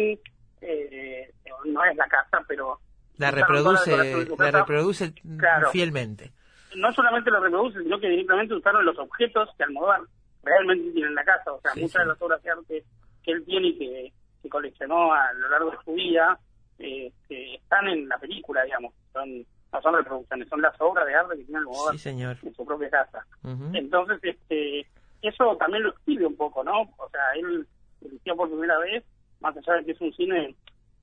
[0.61, 1.33] eh,
[1.67, 2.79] no es la casa, pero
[3.19, 3.97] La reproduce,
[4.39, 5.71] la reproduce Claro.
[5.71, 6.33] fielmente.
[6.77, 10.01] no solamente lo reproduce, sino que directamente usaron los objetos que Almodóvar
[10.43, 11.53] realmente tiene en la casa.
[11.53, 11.99] O sea, Sí, muchas sí.
[12.01, 12.85] de las obras de arte
[13.23, 16.39] que él tiene y que, que coleccionó a lo largo de su vida
[16.81, 18.93] eh, que están en la película, digamos.
[19.13, 22.37] Son, no son reproducciones, son las obras de arte que tiene Almodóvar Sí, señor.
[22.43, 23.25] en su propia casa.
[23.73, 24.85] Entonces, este,
[25.29, 26.83] eso también lo exhibe un poco, ¿no?
[26.83, 27.67] O sea, él
[28.01, 29.05] decía por primera vez,
[29.41, 30.55] más allá de que es un cine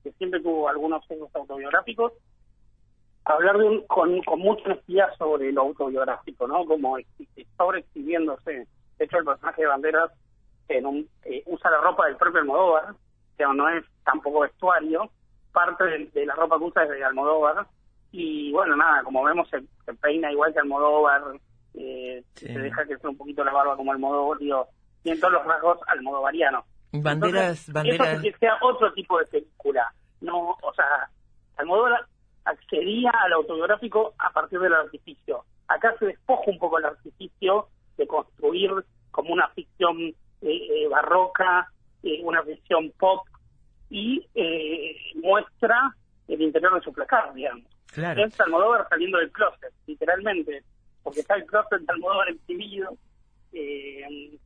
[0.02, 2.12] que siempre tuvo algunos sesgos autobiográficos,
[3.24, 4.76] hablar de un, con, con mucha
[5.16, 6.64] sobre lo autobiográfico, ¿no?
[6.64, 6.96] Como
[7.56, 8.66] sobre exhibiéndose.
[8.98, 10.10] De hecho, el personaje de Banderas
[10.68, 12.94] en un, eh, usa la ropa del propio Almodóvar,
[13.36, 15.10] que no es tampoco vestuario,
[15.52, 17.66] parte de, de la ropa que usa es de Almodóvar,
[18.10, 21.22] y bueno, nada, como vemos se peina igual que Almodóvar,
[21.74, 22.46] eh, Sí.
[22.46, 24.68] se deja crecer un poquito la barba como Almodóvar, digo,
[25.02, 26.64] tiene todos los rasgos almodovarianos.
[26.92, 28.12] Banderas, Entonces, banderas.
[28.14, 29.92] Eso que sea otro tipo de película.
[30.20, 31.08] No, o sea,
[31.56, 32.06] Almodóvar
[32.44, 35.44] accedía al autobiográfico a partir del artificio.
[35.68, 38.70] Acá se despoja un poco el artificio de construir
[39.10, 41.68] como una ficción eh, eh, barroca,
[42.02, 43.26] eh, una ficción pop,
[43.88, 45.94] y eh, muestra
[46.28, 47.64] el interior de su placar, digamos.
[47.92, 48.24] Claro.
[48.24, 50.64] Es Almodóvar saliendo del closet, literalmente,
[51.02, 52.96] porque está el closet de Almodóvar exhibido.
[53.52, 54.38] Eh,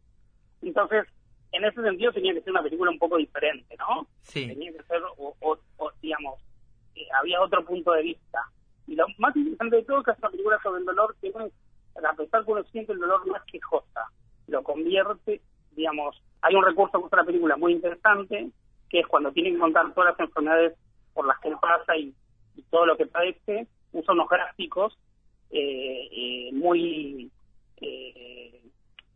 [0.62, 1.06] entonces,
[1.52, 4.06] en ese sentido tenía que ser una película un poco diferente, ¿no?
[4.22, 4.46] Sí.
[4.48, 6.40] Tenía que ser, o, o- o, digamos,
[6.94, 8.40] eh, había otro punto de vista.
[8.86, 11.30] Y lo más interesante de todo es que es una película sobre el dolor que
[11.30, 11.52] no es,
[12.04, 14.06] a pesar que uno siente el dolor, es quejosa.
[14.48, 15.40] Lo convierte,
[15.72, 18.50] digamos, hay un recurso que usa la película muy interesante,
[18.88, 20.74] que es cuando tiene que contar todas las enfermedades
[21.14, 22.14] por las que él pasa y,
[22.54, 24.96] y todo lo que padece, usa unos gráficos
[25.50, 27.30] eh, eh, muy
[27.80, 28.60] eh,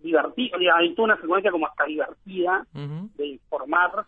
[0.01, 4.07] divertidos, digamos, toda una secuencia como hasta divertida de informar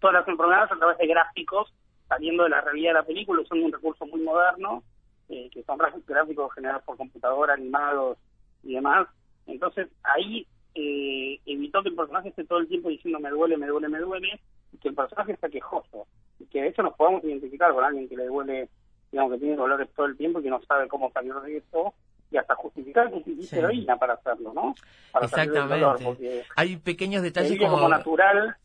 [0.00, 1.72] todas las enfermedades a través de gráficos
[2.08, 4.82] saliendo de la realidad de la película usando un recurso muy moderno
[5.28, 8.18] eh, que son gráficos generados por computadora, animados
[8.62, 9.08] y demás.
[9.46, 13.66] Entonces ahí eh, evitó que el personaje esté todo el tiempo diciendo me duele, me
[13.66, 14.40] duele, me duele,
[14.72, 16.06] y que el personaje está quejoso.
[16.38, 18.68] Y que de hecho nos podamos identificar con alguien que le duele,
[19.14, 21.94] digamos, que tiene dolores todo el tiempo y que no sabe cómo salir de eso,
[22.32, 23.56] y hasta justificar que utilice Sí.
[23.56, 24.74] heroína para hacerlo, ¿no?
[25.12, 26.44] Para dolor, Exactamente.
[26.56, 28.56] Hay pequeños detalles como, como natural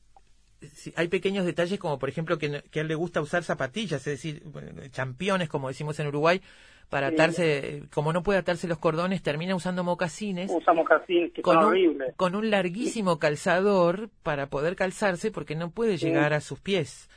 [0.74, 4.06] sí, hay pequeños detalles como por ejemplo que, que a él le gusta usar zapatillas,
[4.08, 4.43] es decir,
[4.91, 6.41] championes como decimos en Uruguay,
[6.89, 7.14] para Sí.
[7.14, 11.64] atarse, como no puede atarse los cordones, termina usando mocasines usamos casi que con son
[11.66, 12.16] un, horribles.
[12.16, 16.08] con un larguísimo calzador para poder calzarse porque no puede Sí.
[16.08, 17.08] llegar a sus pies.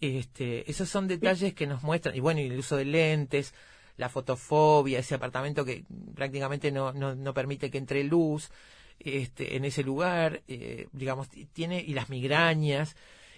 [0.00, 3.54] Este, esos son detalles que nos muestran, y bueno, y el uso de lentes,
[3.96, 5.84] la fotofobia, ese apartamento que
[6.14, 8.50] prácticamente no, no, no permite que entre luz
[8.98, 12.96] este, en ese lugar, eh, digamos, tiene, y las migrañas,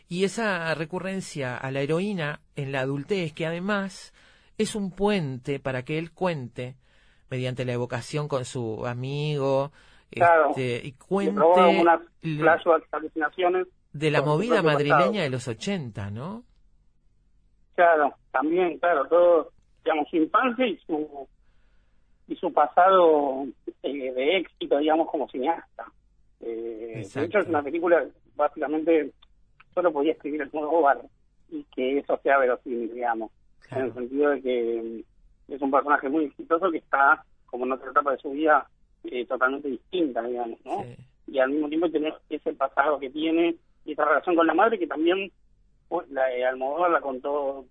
[0.08, 4.12] y esa recurrencia a la heroína en la adultez, que además
[4.58, 6.76] es un puente para que él cuente,
[7.30, 9.72] mediante la evocación con su amigo,
[10.10, 10.50] Claro.
[10.50, 13.66] este, y cuente provoca unas le- flash alucinaciones.
[13.94, 15.22] de la movida madrileña pasado.
[15.22, 16.44] de los 80, ¿no?
[17.74, 19.50] Claro, también, claro, todo,
[19.84, 21.28] digamos, su infancia y su
[22.28, 23.46] y su pasado
[23.82, 25.84] eh, de éxito, digamos, como cineasta.
[26.40, 28.04] Eh, de hecho, es una película,
[28.36, 29.10] básicamente,
[29.74, 31.00] solo podía escribir el modo bar
[31.50, 33.30] y que eso sea verosímil, digamos,
[33.70, 35.04] en el sentido de que
[35.48, 38.66] mm, es un personaje muy exitoso que está, como en otra etapa de su vida,
[39.04, 40.82] eh, totalmente distinta, digamos, ¿no?
[40.82, 40.96] Sí.
[41.26, 44.78] y al mismo tiempo tener ese pasado que tiene y esa relación con la madre
[44.78, 45.30] que también
[46.10, 47.66] la, eh, Almodóvar la contó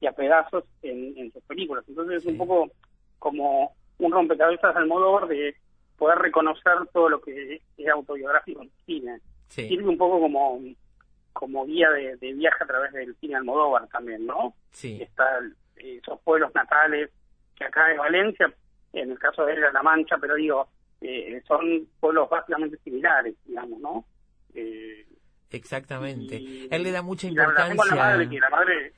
[0.00, 1.84] y a pedazos en, en sus películas.
[1.88, 2.28] Entonces Sí.
[2.28, 2.70] es un poco
[3.18, 5.56] como un rompecabezas Almodóvar de
[5.98, 9.20] poder reconocer todo lo que es autobiográfico en cine.
[9.48, 10.60] Sí, Sirve un poco como
[11.32, 14.54] como guía de, de viaje a través del cine Almodóvar también, ¿no?
[14.70, 17.10] sí, Están esos pueblos natales
[17.54, 18.50] que acá de Valencia,
[18.94, 20.68] en el caso de él era La Mancha, pero digo,
[21.02, 24.04] eh, son pueblos básicamente similares, digamos, ¿no?
[24.54, 25.06] Eh,
[25.50, 26.36] exactamente.
[26.36, 27.94] y- Él le da mucha y la la importancia.
[27.96, 28.92] madre, que la madre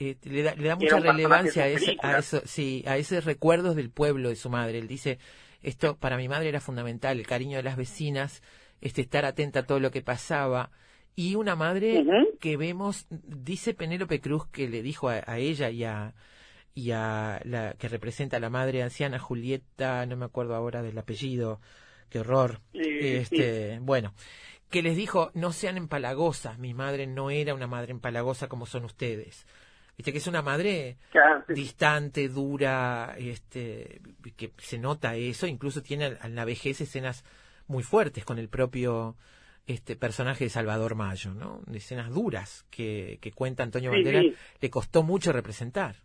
[0.00, 3.76] eh, le da, le da mucha relevancia a, ese, a eso, sí, a esos recuerdos
[3.76, 4.78] del pueblo de su madre.
[4.78, 5.18] Él dice,
[5.62, 8.42] esto para mi madre era fundamental, el cariño de las vecinas,
[8.80, 10.70] este estar atenta a todo lo que pasaba.
[11.16, 12.02] Y una madre
[12.40, 16.12] que vemos, dice Penélope Cruz que le dijo a, a ella y a,
[16.74, 20.98] y a la que representa a la madre anciana Julieta, no me acuerdo ahora del
[20.98, 21.60] apellido,
[22.10, 22.60] qué horror.
[22.72, 24.12] Este, bueno,
[24.70, 28.84] que les dijo, no sean empalagosas, mi madre no era una madre empalagosa como son
[28.84, 29.46] ustedes.
[29.96, 30.96] Viste que es una madre
[31.48, 34.00] distante, dura, este,
[34.36, 37.24] que se nota eso, incluso tiene en la vejez escenas
[37.68, 39.16] muy fuertes con el propio
[39.66, 41.60] este personaje de Salvador Mayo, ¿no?
[41.72, 44.34] Escenas duras que, que cuenta Antonio Sí, Bandera, sí.
[44.60, 45.96] le costó mucho representar.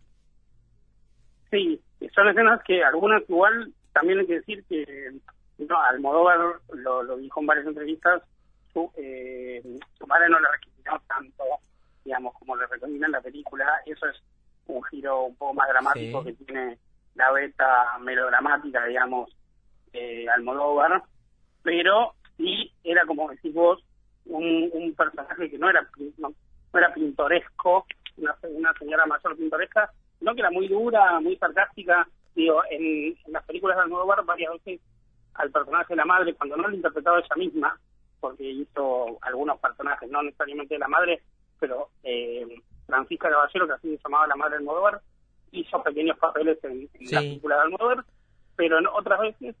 [1.50, 1.80] Sí,
[2.14, 5.12] son escenas que algunas igual también hay que decir que
[5.58, 6.38] no, Almodóvar
[6.72, 8.22] lo, lo dijo en varias entrevistas,
[8.72, 9.62] su, eh,
[9.98, 11.44] su madre no le requirió tanto,
[12.04, 14.16] digamos, como le recomienda en la película, eso es
[14.66, 16.34] un giro un poco más dramático Sí.
[16.36, 16.78] que tiene
[17.14, 19.30] la beta melodramática, digamos,
[19.92, 21.02] eh, Almodóvar,
[21.62, 23.82] pero sí era como decís vos,
[24.26, 25.86] un, un personaje que no era
[26.18, 26.32] no,
[26.72, 27.84] no era pintoresco,
[28.16, 32.06] una, una señora mayor pintoresca, sino que era muy dura, muy sarcástica.
[32.34, 34.80] Digo, en, en las películas de Almodóvar varias veces
[35.34, 37.80] al personaje de la madre, cuando no lo interpretaba ella misma,
[38.20, 41.22] porque hizo algunos personajes, no necesariamente de la madre,
[41.58, 42.46] pero eh,
[42.86, 45.00] Francisca Caballero, que así se llamaba la madre de Almodóvar,
[45.52, 47.14] hizo pequeños papeles en, en Sí.
[47.14, 48.04] la película de Almodóvar,
[48.56, 49.56] pero en otras veces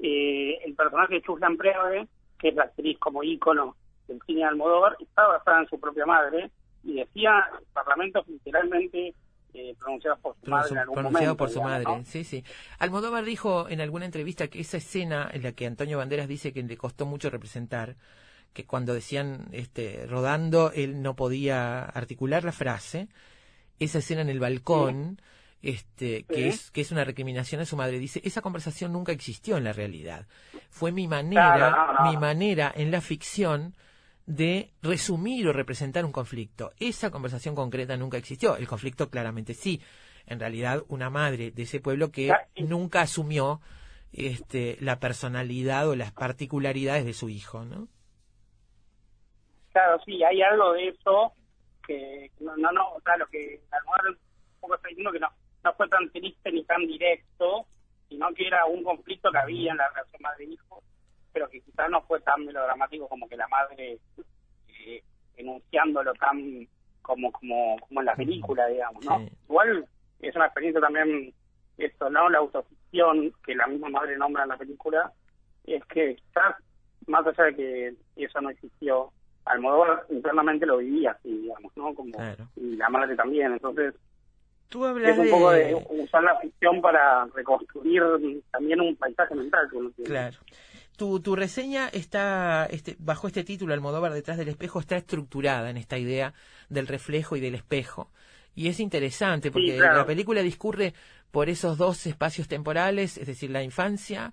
[0.00, 3.76] eh, el personaje de Chuslan Preve, que es la actriz como ícono
[4.08, 6.50] del cine de Almodóvar, está basada en su propia madre
[6.82, 9.14] y decía parlamentos literalmente
[9.54, 12.04] eh, pronunciados por su madre en algún pronunciado momento, por su digamos, madre, ¿no?
[12.04, 12.44] sí, sí.
[12.78, 16.62] Almodóvar dijo en alguna entrevista que esa escena en la que Antonio Banderas dice que
[16.62, 17.96] le costó mucho representar,
[18.52, 23.08] que cuando decían este rodando él no podía articular la frase,
[23.78, 25.20] esa escena en el balcón,
[25.62, 26.48] este, que Sí.
[26.48, 29.72] es que es una recriminación a su madre, dice, esa conversación nunca existió en la
[29.72, 30.26] realidad.
[30.70, 32.10] Fue mi manera, Claro, no, no.
[32.10, 33.74] mi manera en la ficción
[34.26, 36.72] de resumir o representar un conflicto.
[36.78, 38.56] Esa conversación concreta nunca existió.
[38.56, 39.80] El conflicto claramente sí.
[40.26, 43.60] En realidad, una madre de ese pueblo que nunca asumió
[44.12, 47.88] este, la personalidad o las particularidades de su hijo, ¿no?
[49.72, 51.32] Claro, sí, hay algo de eso
[51.86, 53.60] que no, no, no o sea, lo que
[54.08, 54.16] un
[54.60, 55.28] poco está diciendo que no,
[55.64, 57.66] no fue tan triste ni tan directo,
[58.08, 60.82] sino que era un conflicto que había en la relación madre-hijo,
[61.32, 63.98] pero que quizás no fue tan melodramático como que la madre
[65.36, 66.66] enunciándolo tan
[67.02, 69.18] como como como en la película, digamos, ¿no?
[69.18, 69.28] Sí.
[69.48, 69.86] Igual
[70.20, 71.32] es una experiencia también,
[71.78, 72.28] esto, ¿no?
[72.28, 75.12] La autoficción que la misma madre nombra en la película,
[75.66, 76.56] es que quizás,
[77.06, 79.12] más allá de que eso no existió,
[79.44, 81.94] Almodóvar internamente lo vivía así, digamos, ¿no?
[81.94, 82.48] Como, Claro.
[82.56, 83.94] Y la madre también, entonces
[84.70, 85.74] Tú hablas es un poco de de...
[85.74, 88.02] usar la ficción para reconstruir
[88.50, 90.10] también un paisaje mental que uno tiene.
[90.10, 90.38] Claro.
[90.96, 95.76] Tu, tu reseña está, este, bajo este título, Almodóvar detrás del espejo, está estructurada en
[95.76, 96.34] esta idea
[96.68, 98.10] del reflejo y del espejo.
[98.54, 99.96] Y es interesante porque claro.
[99.98, 100.94] la película discurre
[101.32, 104.32] por esos dos espacios temporales, es decir, la infancia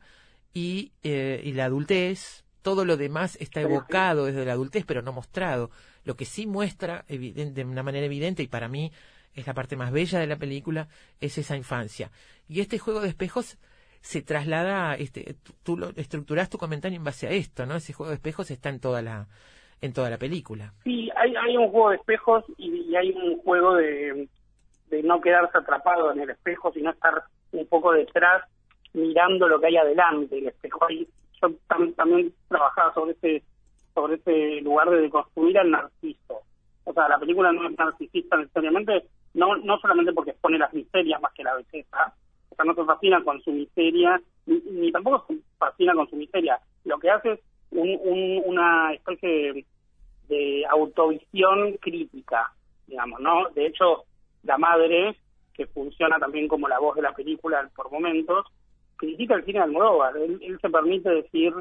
[0.54, 2.44] y, eh, y la adultez.
[2.62, 5.72] Todo lo demás está evocado desde la adultez, pero no mostrado.
[6.04, 8.92] Lo que sí muestra eviden- de una manera evidente, y para mí
[9.34, 10.88] es la parte más bella de la película,
[11.20, 12.12] es esa infancia.
[12.48, 13.58] Y este juego de espejos
[14.02, 17.76] se traslada, este, tú, lo estructurás tu comentario en base a esto, ¿no?
[17.76, 19.28] Ese juego de espejos está en toda la,
[19.80, 20.74] en toda la película.
[20.84, 24.28] Sí, hay, hay un juego de espejos y, y hay un juego de,
[24.90, 28.44] de no quedarse atrapado en el espejo, sino estar un poco detrás
[28.94, 30.84] mirando lo que hay adelante del espejo.
[30.86, 31.08] Ahí,
[31.42, 33.44] yo tam- también trabajaba sobre ese,
[33.94, 36.42] sobre ese lugar de deconstruir al narciso.
[36.84, 41.22] O sea, la película no es narcisista necesariamente, no, no solamente porque expone las miserias
[41.22, 42.14] más que la belleza,
[42.52, 46.16] o sea, no se fascina con su miseria, ni, ni tampoco se fascina con su
[46.16, 46.60] miseria.
[46.86, 47.40] Lo que hace es
[47.72, 49.66] un, un- una especie
[50.28, 52.54] de, autovisión crítica,
[52.88, 53.50] digamos, ¿no?
[53.50, 54.04] De hecho,
[54.44, 55.16] la madre,
[55.54, 58.46] que funciona también como la voz de la película por momentos,
[58.98, 60.16] critica el cine de Almodóvar.
[60.18, 61.54] Él, se permite decir,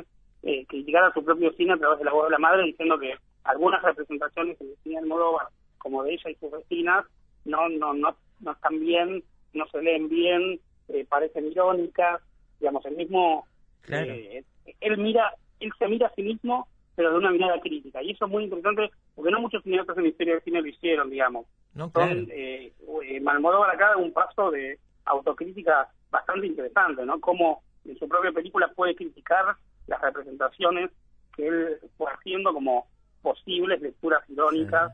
[0.43, 2.99] eh, criticar a su propio cine a través de la voz de la madre, diciendo
[2.99, 3.14] que
[3.45, 7.05] algunas representaciones en el cine de Almodóvar, como de ella y sus vecinas,
[7.45, 9.22] no, no, no, no están bien,
[9.55, 10.61] no se leen bien,
[10.93, 12.20] eh, parecen irónicas,
[12.59, 13.47] digamos, el mismo
[13.82, 14.12] Claro.
[14.12, 14.45] eh,
[14.80, 18.03] él mira, él se mira a sí mismo, pero de una mirada crítica.
[18.03, 20.68] Y eso es muy interesante, porque no muchos cineastas en la historia del cine lo
[20.68, 21.47] hicieron, digamos.
[21.74, 21.84] ¿No?
[21.84, 22.20] Son, Claro.
[22.30, 22.72] eh,
[23.05, 27.20] eh, Almodóvar acá da un paso de autocrítica bastante interesante, ¿no?
[27.20, 30.91] Cómo en su propia película puede criticar las representaciones
[31.36, 32.86] que él fue haciendo como
[33.22, 34.93] posibles lecturas irónicas.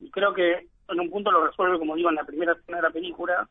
[0.00, 2.82] Y creo que en un punto lo resuelve, como digo, en la primera escena de
[2.82, 3.48] la película,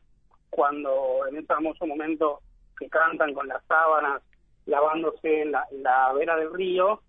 [0.50, 2.40] cuando en ese hermoso momento
[2.78, 4.22] que cantan con las sábanas
[4.66, 7.00] lavándose en la, la vera del río,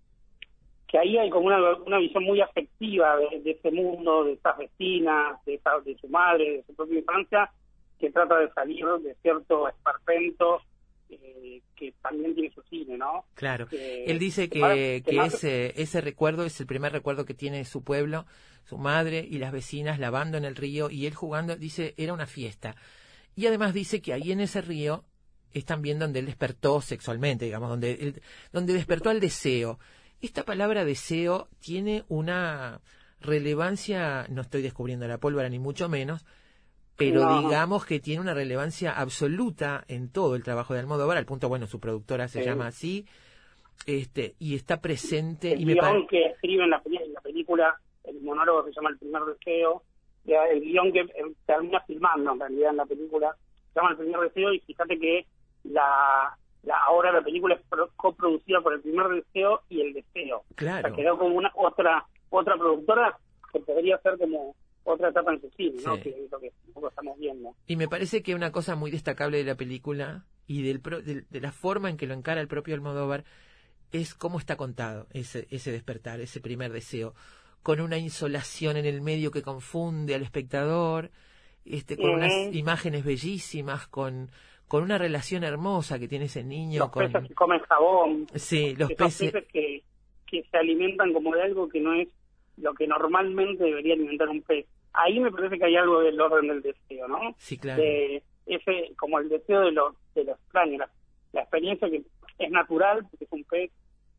[0.88, 4.58] que ahí hay como una, una visión muy afectiva de, de ese mundo, de estas
[4.58, 7.50] vecinas, de, esa- de su madre, de su propia infancia,
[7.98, 10.60] que trata de salir de cierto esperpento
[11.08, 13.24] eh, que también tiene su cine, ¿no?
[13.34, 13.66] Claro.
[13.70, 17.34] Él dice que que, que que más- ese, ese recuerdo es el primer recuerdo que
[17.34, 18.24] tiene su pueblo,
[18.64, 22.26] su madre y las vecinas lavando en el río y él jugando, dice, era una
[22.26, 22.74] fiesta.
[23.34, 25.04] Y además dice que ahí en ese río
[25.52, 28.22] es también donde él despertó sexualmente, digamos, donde, él-
[28.52, 29.78] donde despertó al deseo.
[30.20, 32.80] Esta palabra deseo tiene una
[33.20, 36.24] relevancia, no estoy descubriendo la pólvora ni mucho menos,
[36.96, 41.24] pero No, digamos que tiene una relevancia absoluta en todo el trabajo de Almodóvar, al
[41.26, 42.44] punto, bueno, su productora se Sí.
[42.46, 43.06] llama así,
[43.86, 47.80] este, y está presente, el y me guion que escribe en la, en la película,
[48.04, 49.82] el monólogo que se llama El primer deseo,
[50.24, 53.36] el guion que eh, termina filmando en realidad en la película,
[53.72, 55.26] se llama El primer deseo y fíjate que
[55.64, 60.38] la, la ahora la película es pro- coproducida por El primer deseo y El deseo.
[60.38, 60.88] O Claro.
[60.88, 63.18] sea, quedó como una otra otra productora
[63.52, 64.54] que podría ser como
[64.84, 65.96] otra etapa en su cine, ¿no?
[65.96, 66.02] Sí.
[66.02, 67.54] Que es lo que poco estamos viendo.
[67.66, 71.26] Y me parece que una cosa muy destacable de la película y del pro- del-
[71.30, 73.24] de, la forma en que lo encara el propio Almodóvar
[73.92, 77.14] es cómo está contado ese, ese despertar, ese primer deseo,
[77.62, 81.10] con una insolación en el medio que confunde al espectador,
[81.64, 84.30] este, con unas imágenes bellísimas, con,
[84.66, 88.74] con una relación hermosa que tiene ese niño Los con peces que comen jabón, sí,
[88.74, 89.82] los peces, peces que,
[90.26, 92.08] que se alimentan como de algo que no es
[92.56, 94.66] lo que normalmente debería alimentar un pez.
[94.92, 97.34] Ahí me parece que hay algo del orden del deseo, ¿no?
[97.38, 97.80] sí, claro.
[97.80, 100.90] De ese, como el deseo de lo, de lo extraño, la,
[101.32, 102.02] la experiencia que
[102.38, 103.70] es natural, porque es un pez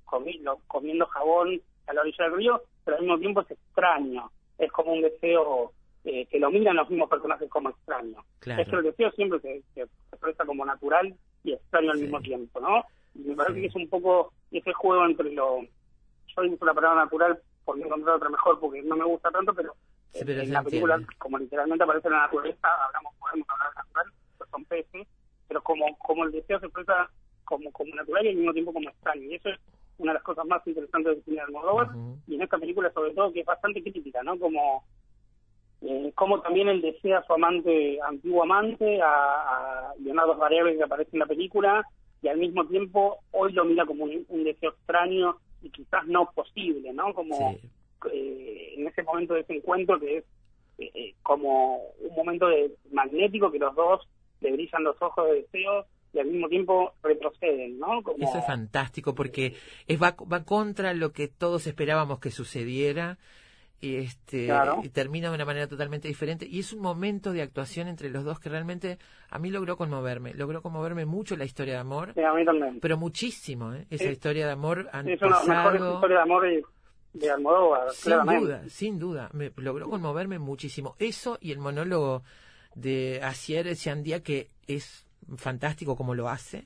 [0.05, 4.31] comiendo, comiendo jabón a la orilla del río, pero al mismo tiempo es extraño.
[4.57, 5.71] Es como un deseo
[6.05, 8.23] eh, que lo miran los mismos personajes como extraño.
[8.39, 8.61] Claro.
[8.61, 9.81] Es que el deseo siempre se, se
[10.11, 12.03] expresa como natural y extraño al Sí.
[12.03, 12.83] mismo tiempo, ¿no?
[13.15, 13.61] Y me parece Sí.
[13.61, 15.61] que es un poco ese juego entre lo...
[15.61, 19.53] Yo uso la palabra natural por no encontrar otra mejor porque no me gusta tanto,
[19.53, 19.73] pero,
[20.11, 23.69] Sí, en- pero en se la película, como literalmente aparece la naturaleza, hablamos, podemos hablar
[23.69, 24.05] de natural,
[24.37, 25.07] pues son peces,
[25.47, 27.09] pero como, como el deseo se expresa
[27.45, 29.21] como, como natural y al mismo tiempo como extraño.
[29.23, 29.59] Y eso es
[29.97, 31.87] una de las cosas más interesantes del cine de Almodóvar,
[32.27, 34.37] y en esta película sobre todo que es bastante crítica, ¿no?
[34.39, 34.83] Como,
[35.81, 40.83] eh, como también él desea a su amante, antiguo amante, a, a Leonardo Variables que
[40.83, 41.85] aparece en la película,
[42.21, 46.29] y al mismo tiempo hoy lo mira como un, un deseo extraño y quizás no
[46.33, 47.13] posible, ¿no?
[47.13, 47.69] Como Sí.
[48.11, 50.23] eh, en ese momento de ese encuentro que es
[50.77, 54.07] eh, eh, como un momento de magnético que los dos
[54.41, 58.03] le brillan los ojos de deseo y al mismo tiempo retroceden, ¿no?
[58.03, 59.55] Como, Eso es fantástico porque
[59.87, 63.17] es, va, va contra lo que todos esperábamos que sucediera
[63.81, 64.79] y este Claro.
[64.83, 68.23] y termina de una manera totalmente diferente y es un momento de actuación entre los
[68.23, 68.97] dos que realmente
[69.29, 72.79] a mí logró conmoverme logró conmoverme mucho la historia de amor sí, a mí también.
[72.79, 73.85] pero muchísimo ¿eh?
[73.89, 76.63] esa Es- historia de amor han es una pasado historias de amor de,
[77.13, 78.45] de Almodóvar, sin claramente.
[78.45, 82.23] duda sin duda me logró conmoverme muchísimo eso y el monólogo
[82.75, 85.02] de Asier Siandía que es
[85.37, 86.65] fantástico como lo hace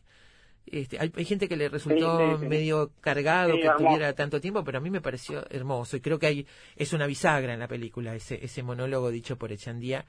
[0.69, 2.47] este, hay, hay gente que le resultó Sí, sí, sí.
[2.49, 3.85] medio cargado que hermoso.
[3.85, 7.07] tuviera tanto tiempo, pero a mí me pareció hermoso y creo que hay es una
[7.07, 10.05] bisagra en la película ese ese monólogo dicho por Echandía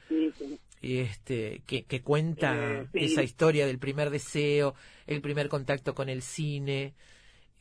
[0.82, 4.74] este que, que cuenta Eh, esa historia del primer deseo,
[5.06, 6.94] el primer contacto con el cine.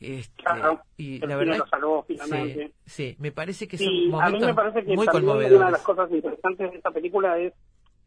[0.00, 2.72] Este, Claro, y la verdad salvó sí, finalmente.
[2.86, 5.24] sí, me parece que me momentos parece que muy también
[5.56, 7.52] una de las cosas interesantes de esta película es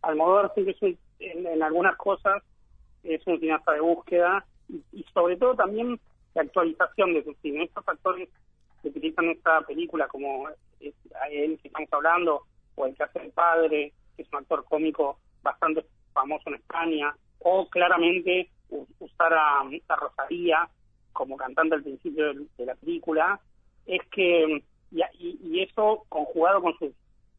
[0.01, 2.41] Almodóvar que es un- en, en algunas cosas
[3.04, 5.99] es un cineasta de búsqueda y, y sobre todo también
[6.34, 7.64] la actualización de su cine.
[7.64, 8.30] Estos actores
[8.82, 10.47] que utilizan esta película como
[10.80, 12.43] es, a él que estamos hablando
[12.76, 17.16] o el que hace el padre, que es un actor cómico bastante famoso en España,
[17.39, 18.49] o claramente
[18.99, 20.70] usar a, a Rosalía
[21.14, 23.39] como cantante al principio de la película,
[23.86, 26.91] es que, y- y eso conjugado con sus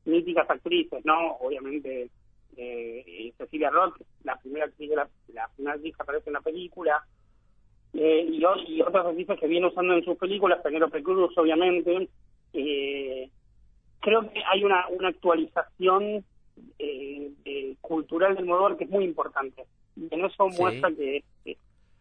[0.04, 1.36] míticas actrices, ¿no?
[1.36, 2.10] Obviamente
[2.56, 3.94] eh, Cecilia Roth,
[4.24, 7.04] la primera actriz, de la, la primera actriz que aparece en la película,
[7.94, 12.08] eh, y, y otras actrices que viene usando en sus películas, Penélope Cruz, obviamente.
[12.54, 13.30] Eh,
[14.00, 16.24] creo que hay una, una actualización
[16.78, 19.64] eh, eh, cultural del Modóvar que es muy importante.
[19.96, 20.56] Y en eso Sí.
[20.60, 21.56] muestra que eh,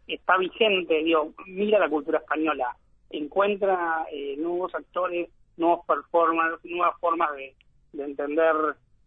[0.07, 2.75] está vigente, digo, mira la cultura española,
[3.09, 7.53] encuentra eh, nuevos actores, nuevos performers, nuevas formas de,
[7.93, 8.55] de entender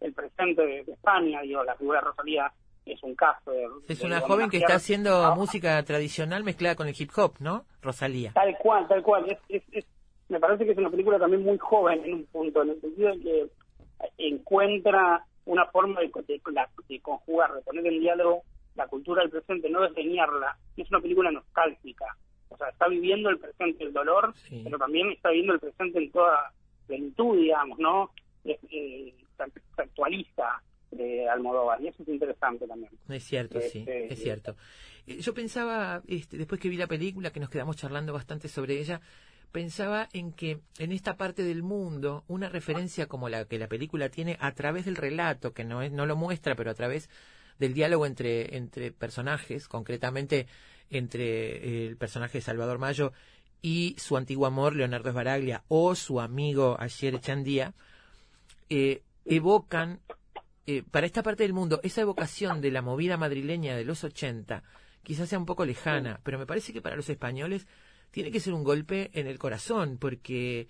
[0.05, 2.51] el presente de, de España, digo, la figura de Rosalía
[2.85, 3.51] es un caso.
[3.51, 7.33] de- Es de una joven que está haciendo música tradicional mezclada con el hip hop,
[7.39, 7.65] ¿no?
[7.81, 8.31] Rosalía.
[8.33, 9.29] Tal cual, tal cual.
[9.31, 9.85] Es, es, es-
[10.29, 13.09] me parece que es una película también muy joven en un punto, en el sentido
[13.15, 13.49] de que
[14.17, 16.41] encuentra una forma de, de-
[16.89, 18.43] de conjugar, de poner en diálogo
[18.75, 20.57] la cultura del presente, no desdeñarla.
[20.75, 22.05] Es una película nostálgica.
[22.49, 24.61] O sea, está viviendo el presente, el dolor, Sí.
[24.63, 26.51] pero también está viviendo el presente en toda
[26.87, 28.11] plenitud, digamos, ¿no?
[28.43, 30.61] Es, eh, se actualiza
[30.91, 32.91] de Almodóvar y eso es interesante también.
[33.09, 34.55] Es cierto, sí, Este, es cierto.
[35.07, 38.79] Eh, Yo pensaba, este, después que vi la película, que nos quedamos charlando bastante sobre
[38.79, 39.01] ella,
[39.51, 44.09] pensaba en que en esta parte del mundo, una referencia como la que la película
[44.09, 47.09] tiene a través del relato, que no, es, no lo muestra, pero a través
[47.59, 50.47] del diálogo entre, entre personajes, concretamente
[50.89, 53.13] entre el personaje de Salvador Mayo
[53.61, 57.73] y su antiguo amor, Leonardo Esbaraglia, o su amigo Ayer Echandía,
[58.69, 59.99] eh, evocan
[60.67, 64.63] eh, para esta parte del mundo, esa evocación de la movida madrileña de los 80
[65.05, 67.67] quizás sea un poco lejana, pero me parece que para los españoles
[68.11, 70.67] tiene que ser un golpe en el corazón, porque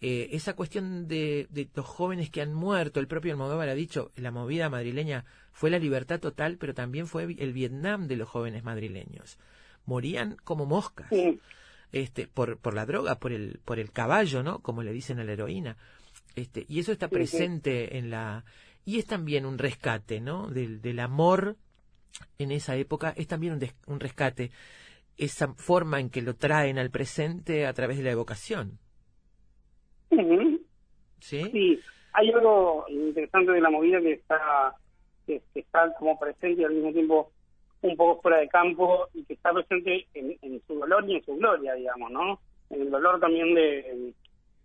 [0.00, 4.12] eh, esa cuestión de, de los jóvenes que han muerto, el propio Almodóvar ha dicho,
[4.16, 8.64] la movida madrileña fue la libertad total, pero también fue el Vietnam de los jóvenes
[8.64, 9.38] madrileños.
[9.86, 11.40] Morían como moscas Sí,
[11.92, 14.58] este, por, por la droga, por el, por el caballo, ¿no?
[14.58, 15.76] Como le dicen a la heroína.
[16.36, 17.14] Este, y eso está Sí, sí.
[17.18, 18.44] presente en la...
[18.84, 20.46] Y es también un rescate, ¿no?
[20.48, 21.56] Del, del amor
[22.38, 24.50] en esa época, es también un, des- un rescate,
[25.16, 28.78] esa forma en que lo traen al presente a través de la evocación.
[31.20, 31.42] ¿sí?
[31.50, 31.80] Sí,
[32.12, 34.74] hay algo interesante de la movida que está
[35.26, 37.32] que, que está como presente y al mismo tiempo
[37.82, 41.24] un poco fuera de campo y que está presente en, en su dolor y en
[41.24, 42.40] su gloria, digamos, ¿no?
[42.70, 44.12] En el dolor también de,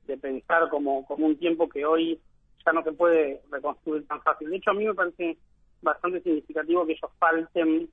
[0.08, 2.20] de pensar como, como un tiempo que hoy
[2.66, 4.50] ya no se puede reconstruir tan fácil.
[4.50, 5.38] De hecho, a mí me parece
[5.82, 7.90] bastante significativo que ellos falten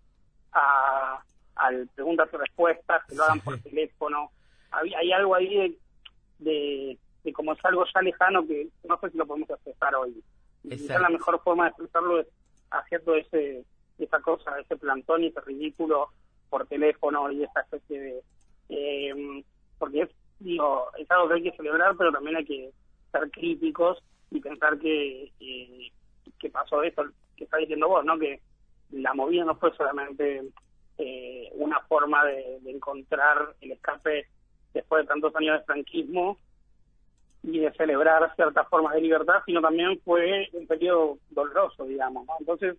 [0.53, 1.23] a,
[1.57, 4.31] al preguntas y respuestas, que lo hagan por teléfono.
[4.71, 5.79] Hay, hay algo ahí de,
[6.39, 10.23] de, de como es algo ya lejano que no sé si lo podemos expresar hoy.
[10.63, 12.27] Quizá la mejor forma de expresarlo es
[12.71, 13.65] haciendo ese
[13.99, 16.11] esa cosa, ese plantón y ese ridículo
[16.51, 18.23] por teléfono y esa especie de...
[18.69, 19.45] eh,
[19.79, 20.11] porque es,
[20.41, 22.71] digo, es algo que hay que celebrar, pero también hay que
[23.13, 27.05] ser críticos y pensar que, que, pasó esto
[27.37, 28.19] que está diciendo vos, ¿no?
[28.19, 28.41] Que
[28.91, 30.43] la movida no fue solamente
[30.99, 34.27] eh, una forma de, de encontrar el escape
[34.75, 36.39] después de tantos años de franquismo
[37.43, 42.35] y de celebrar ciertas formas de libertad, sino también fue un periodo doloroso, digamos, ¿no?
[42.41, 42.77] Entonces,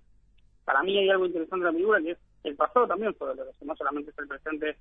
[0.65, 3.65] para mí hay algo interesante en la película que es el pasado también fue doloroso,
[3.65, 4.77] no solamente es el presente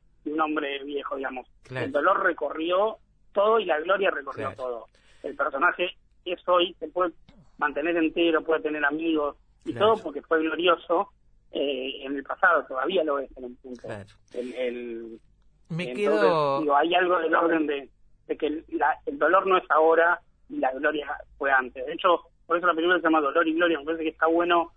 [0.48, 1.46] hombre viejo, digamos.
[1.62, 1.86] Claro.
[1.86, 2.98] El dolor recorrió
[3.32, 4.56] todo y la gloria recorrió Claro.
[4.56, 4.86] todo.
[5.22, 5.90] El personaje
[6.24, 7.12] es hoy, se puede
[7.58, 9.94] mantener entero, puede tener amigos y Claro.
[9.94, 11.10] todo porque fue glorioso
[11.52, 13.80] eh, en el pasado, todavía lo es en un punto.
[13.82, 14.04] Claro.
[14.34, 15.20] El, el-
[15.70, 16.60] Me entonces, quedo...
[16.60, 17.88] digo, hay algo del orden de,
[18.26, 20.20] de que el, la- el dolor no es ahora
[20.50, 21.06] y la gloria
[21.38, 21.84] fue antes.
[21.86, 23.78] De hecho, por eso la película se llama Dolor y Gloria.
[23.78, 24.72] Me parece que está bueno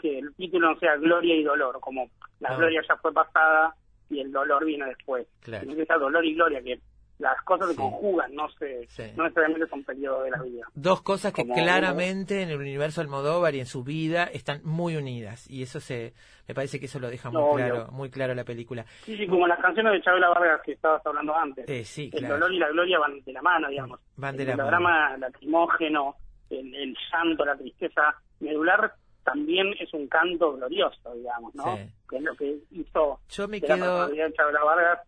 [0.00, 2.08] que el título no sea Gloria y Dolor, como
[2.40, 2.58] la No.
[2.58, 3.74] gloria ya fue pasada
[4.10, 5.26] y el dolor viene después.
[5.40, 5.66] Claro.
[5.74, 6.80] Que sea Dolor y Gloria, que
[7.18, 7.74] las cosas Sí.
[7.74, 9.02] se conjugan, no se, Sí.
[9.16, 10.66] no necesariamente son periodos de la vida.
[10.74, 14.96] Dos cosas que Como- claramente en el universo Almodóvar y en su vida están muy
[14.96, 16.12] unidas y eso se
[16.46, 19.46] me parece que eso lo deja muy claro muy claro la película Sí, sí, como
[19.48, 21.66] las canciones de Chabela Vargas que estabas hablando antes.
[21.68, 23.98] Eh, sí el claro dolor y la gloria van de la mano, digamos.
[24.16, 24.70] Van de el la mano.
[24.78, 26.16] melodrama lacrimógeno,
[26.50, 28.92] el, el llanto, la tristeza medular
[29.26, 31.76] también es un canto glorioso, digamos, ¿no?
[31.76, 31.82] Sí.
[32.08, 35.00] Que es lo que hizo yo me de la quedo de Chabela Vargas,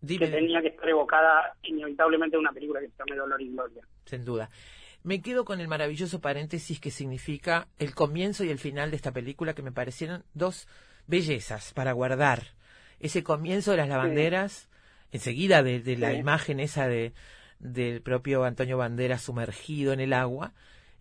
[0.00, 3.48] dime que tenía que estar evocada inevitablemente en una película que se llame Dolor y
[3.50, 3.82] Gloria.
[4.04, 4.50] sin duda
[5.02, 9.12] me quedo con el maravilloso paréntesis que significa el comienzo y el final de esta
[9.12, 10.66] película que me parecieron dos
[11.06, 12.42] bellezas para guardar
[12.98, 14.68] ese comienzo de las lavanderas
[15.12, 16.16] enseguida de, de la Sí.
[16.18, 17.12] imagen esa de
[17.58, 20.52] del propio Antonio Banderas sumergido en el agua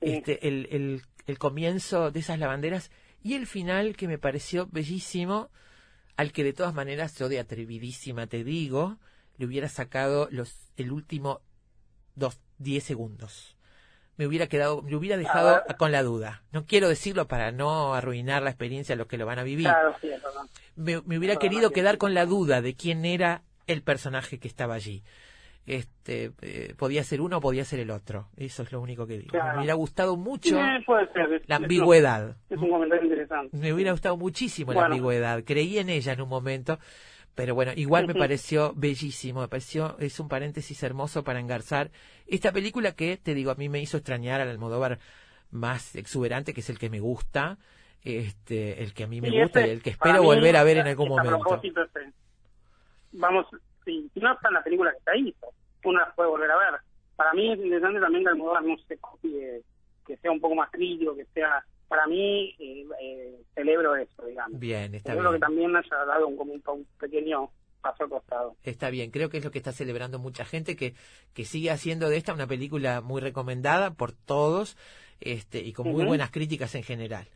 [0.01, 0.13] Sí.
[0.17, 2.91] este el, el, el comienzo de esas lavanderas
[3.23, 5.49] y el final que me pareció bellísimo
[6.17, 8.97] al que de todas maneras yo de atrevidísima te digo
[9.37, 11.41] le hubiera sacado los el último
[12.15, 13.57] dos diez segundos.
[14.17, 15.77] Me hubiera quedado me hubiera dejado ver.
[15.77, 16.43] con la duda.
[16.51, 19.67] No quiero decirlo para no arruinar la experiencia a los que lo van a vivir.
[19.67, 20.09] Claro, sí,
[20.75, 24.75] me, me hubiera querido quedar con la duda de quién era el personaje que estaba
[24.75, 25.03] allí.
[25.67, 28.27] Este, eh, podía ser uno o podía ser el otro.
[28.37, 29.31] Eso es lo único que digo.
[29.31, 29.53] Claro.
[29.53, 30.55] Me hubiera gustado mucho
[30.85, 31.41] puede ser.
[31.47, 32.37] la ambigüedad.
[32.49, 33.57] Es un comentario interesante.
[33.57, 35.43] Me hubiera gustado muchísimo la ambigüedad.
[35.43, 36.77] Creí en ella en un momento,
[37.33, 39.41] pero bueno, igual me pareció bellísimo.
[39.41, 41.89] Me pareció, es un paréntesis hermoso para engarzar
[42.27, 44.99] esta película que, te digo, a mí me hizo extrañar al Almodóvar
[45.49, 47.57] más exuberante, que es el que me gusta,
[48.03, 50.87] este, el que a mí me gusta y el que espero volver a ver en
[50.87, 51.59] algún momento.
[51.63, 52.13] ese-
[53.13, 53.47] vamos,
[53.85, 55.47] si, si no está en la película que se hizo,
[55.83, 56.79] uno las puede volver a ver.
[57.15, 59.61] Para mí es interesante también que Almodóvar no se copie,
[60.05, 64.59] que sea un poco más crítico, que sea, para mí, eh, eh, celebro eso, digamos.
[64.59, 67.49] Bien, está Celebro que también haya dado un, como un, un pequeño
[67.81, 68.55] paso al costado.
[68.63, 70.95] Está bien, creo que es lo que está celebrando mucha gente que,
[71.33, 74.75] que sigue haciendo de esta una película muy recomendada por todos
[75.21, 77.27] este, y con muy buenas críticas en general.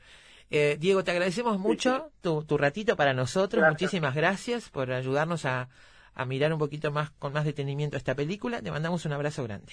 [0.51, 3.61] Eh, Diego, te agradecemos mucho tu, tu ratito para nosotros.
[3.61, 3.81] Gracias.
[3.81, 5.69] Muchísimas gracias por ayudarnos a,
[6.19, 8.61] a mirar un poquito más con más detenimiento esta película.
[8.61, 9.71] Te mandamos un abrazo grande.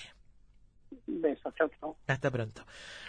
[1.08, 1.96] Besos, chau, chau.
[2.06, 2.64] Hasta pronto.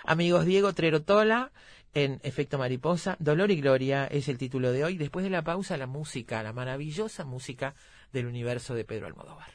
[0.05, 1.51] Amigos, Diego Trerotola
[1.93, 3.15] en Efecto Mariposa.
[3.19, 4.97] Dolor y Gloria es el título de hoy.
[4.97, 7.75] Después de la pausa, la música, la maravillosa música
[8.11, 9.51] del universo de Pedro Almodóvar.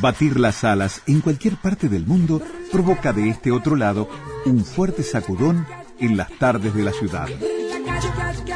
[0.00, 2.40] Batir las alas en cualquier parte del mundo
[2.72, 4.08] provoca de este otro lado
[4.46, 5.66] un fuerte sacudón
[6.00, 7.28] en las tardes de la ciudad.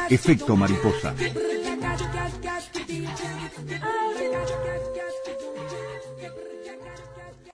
[0.09, 1.13] Efecto mariposa.
[2.95, 4.32] I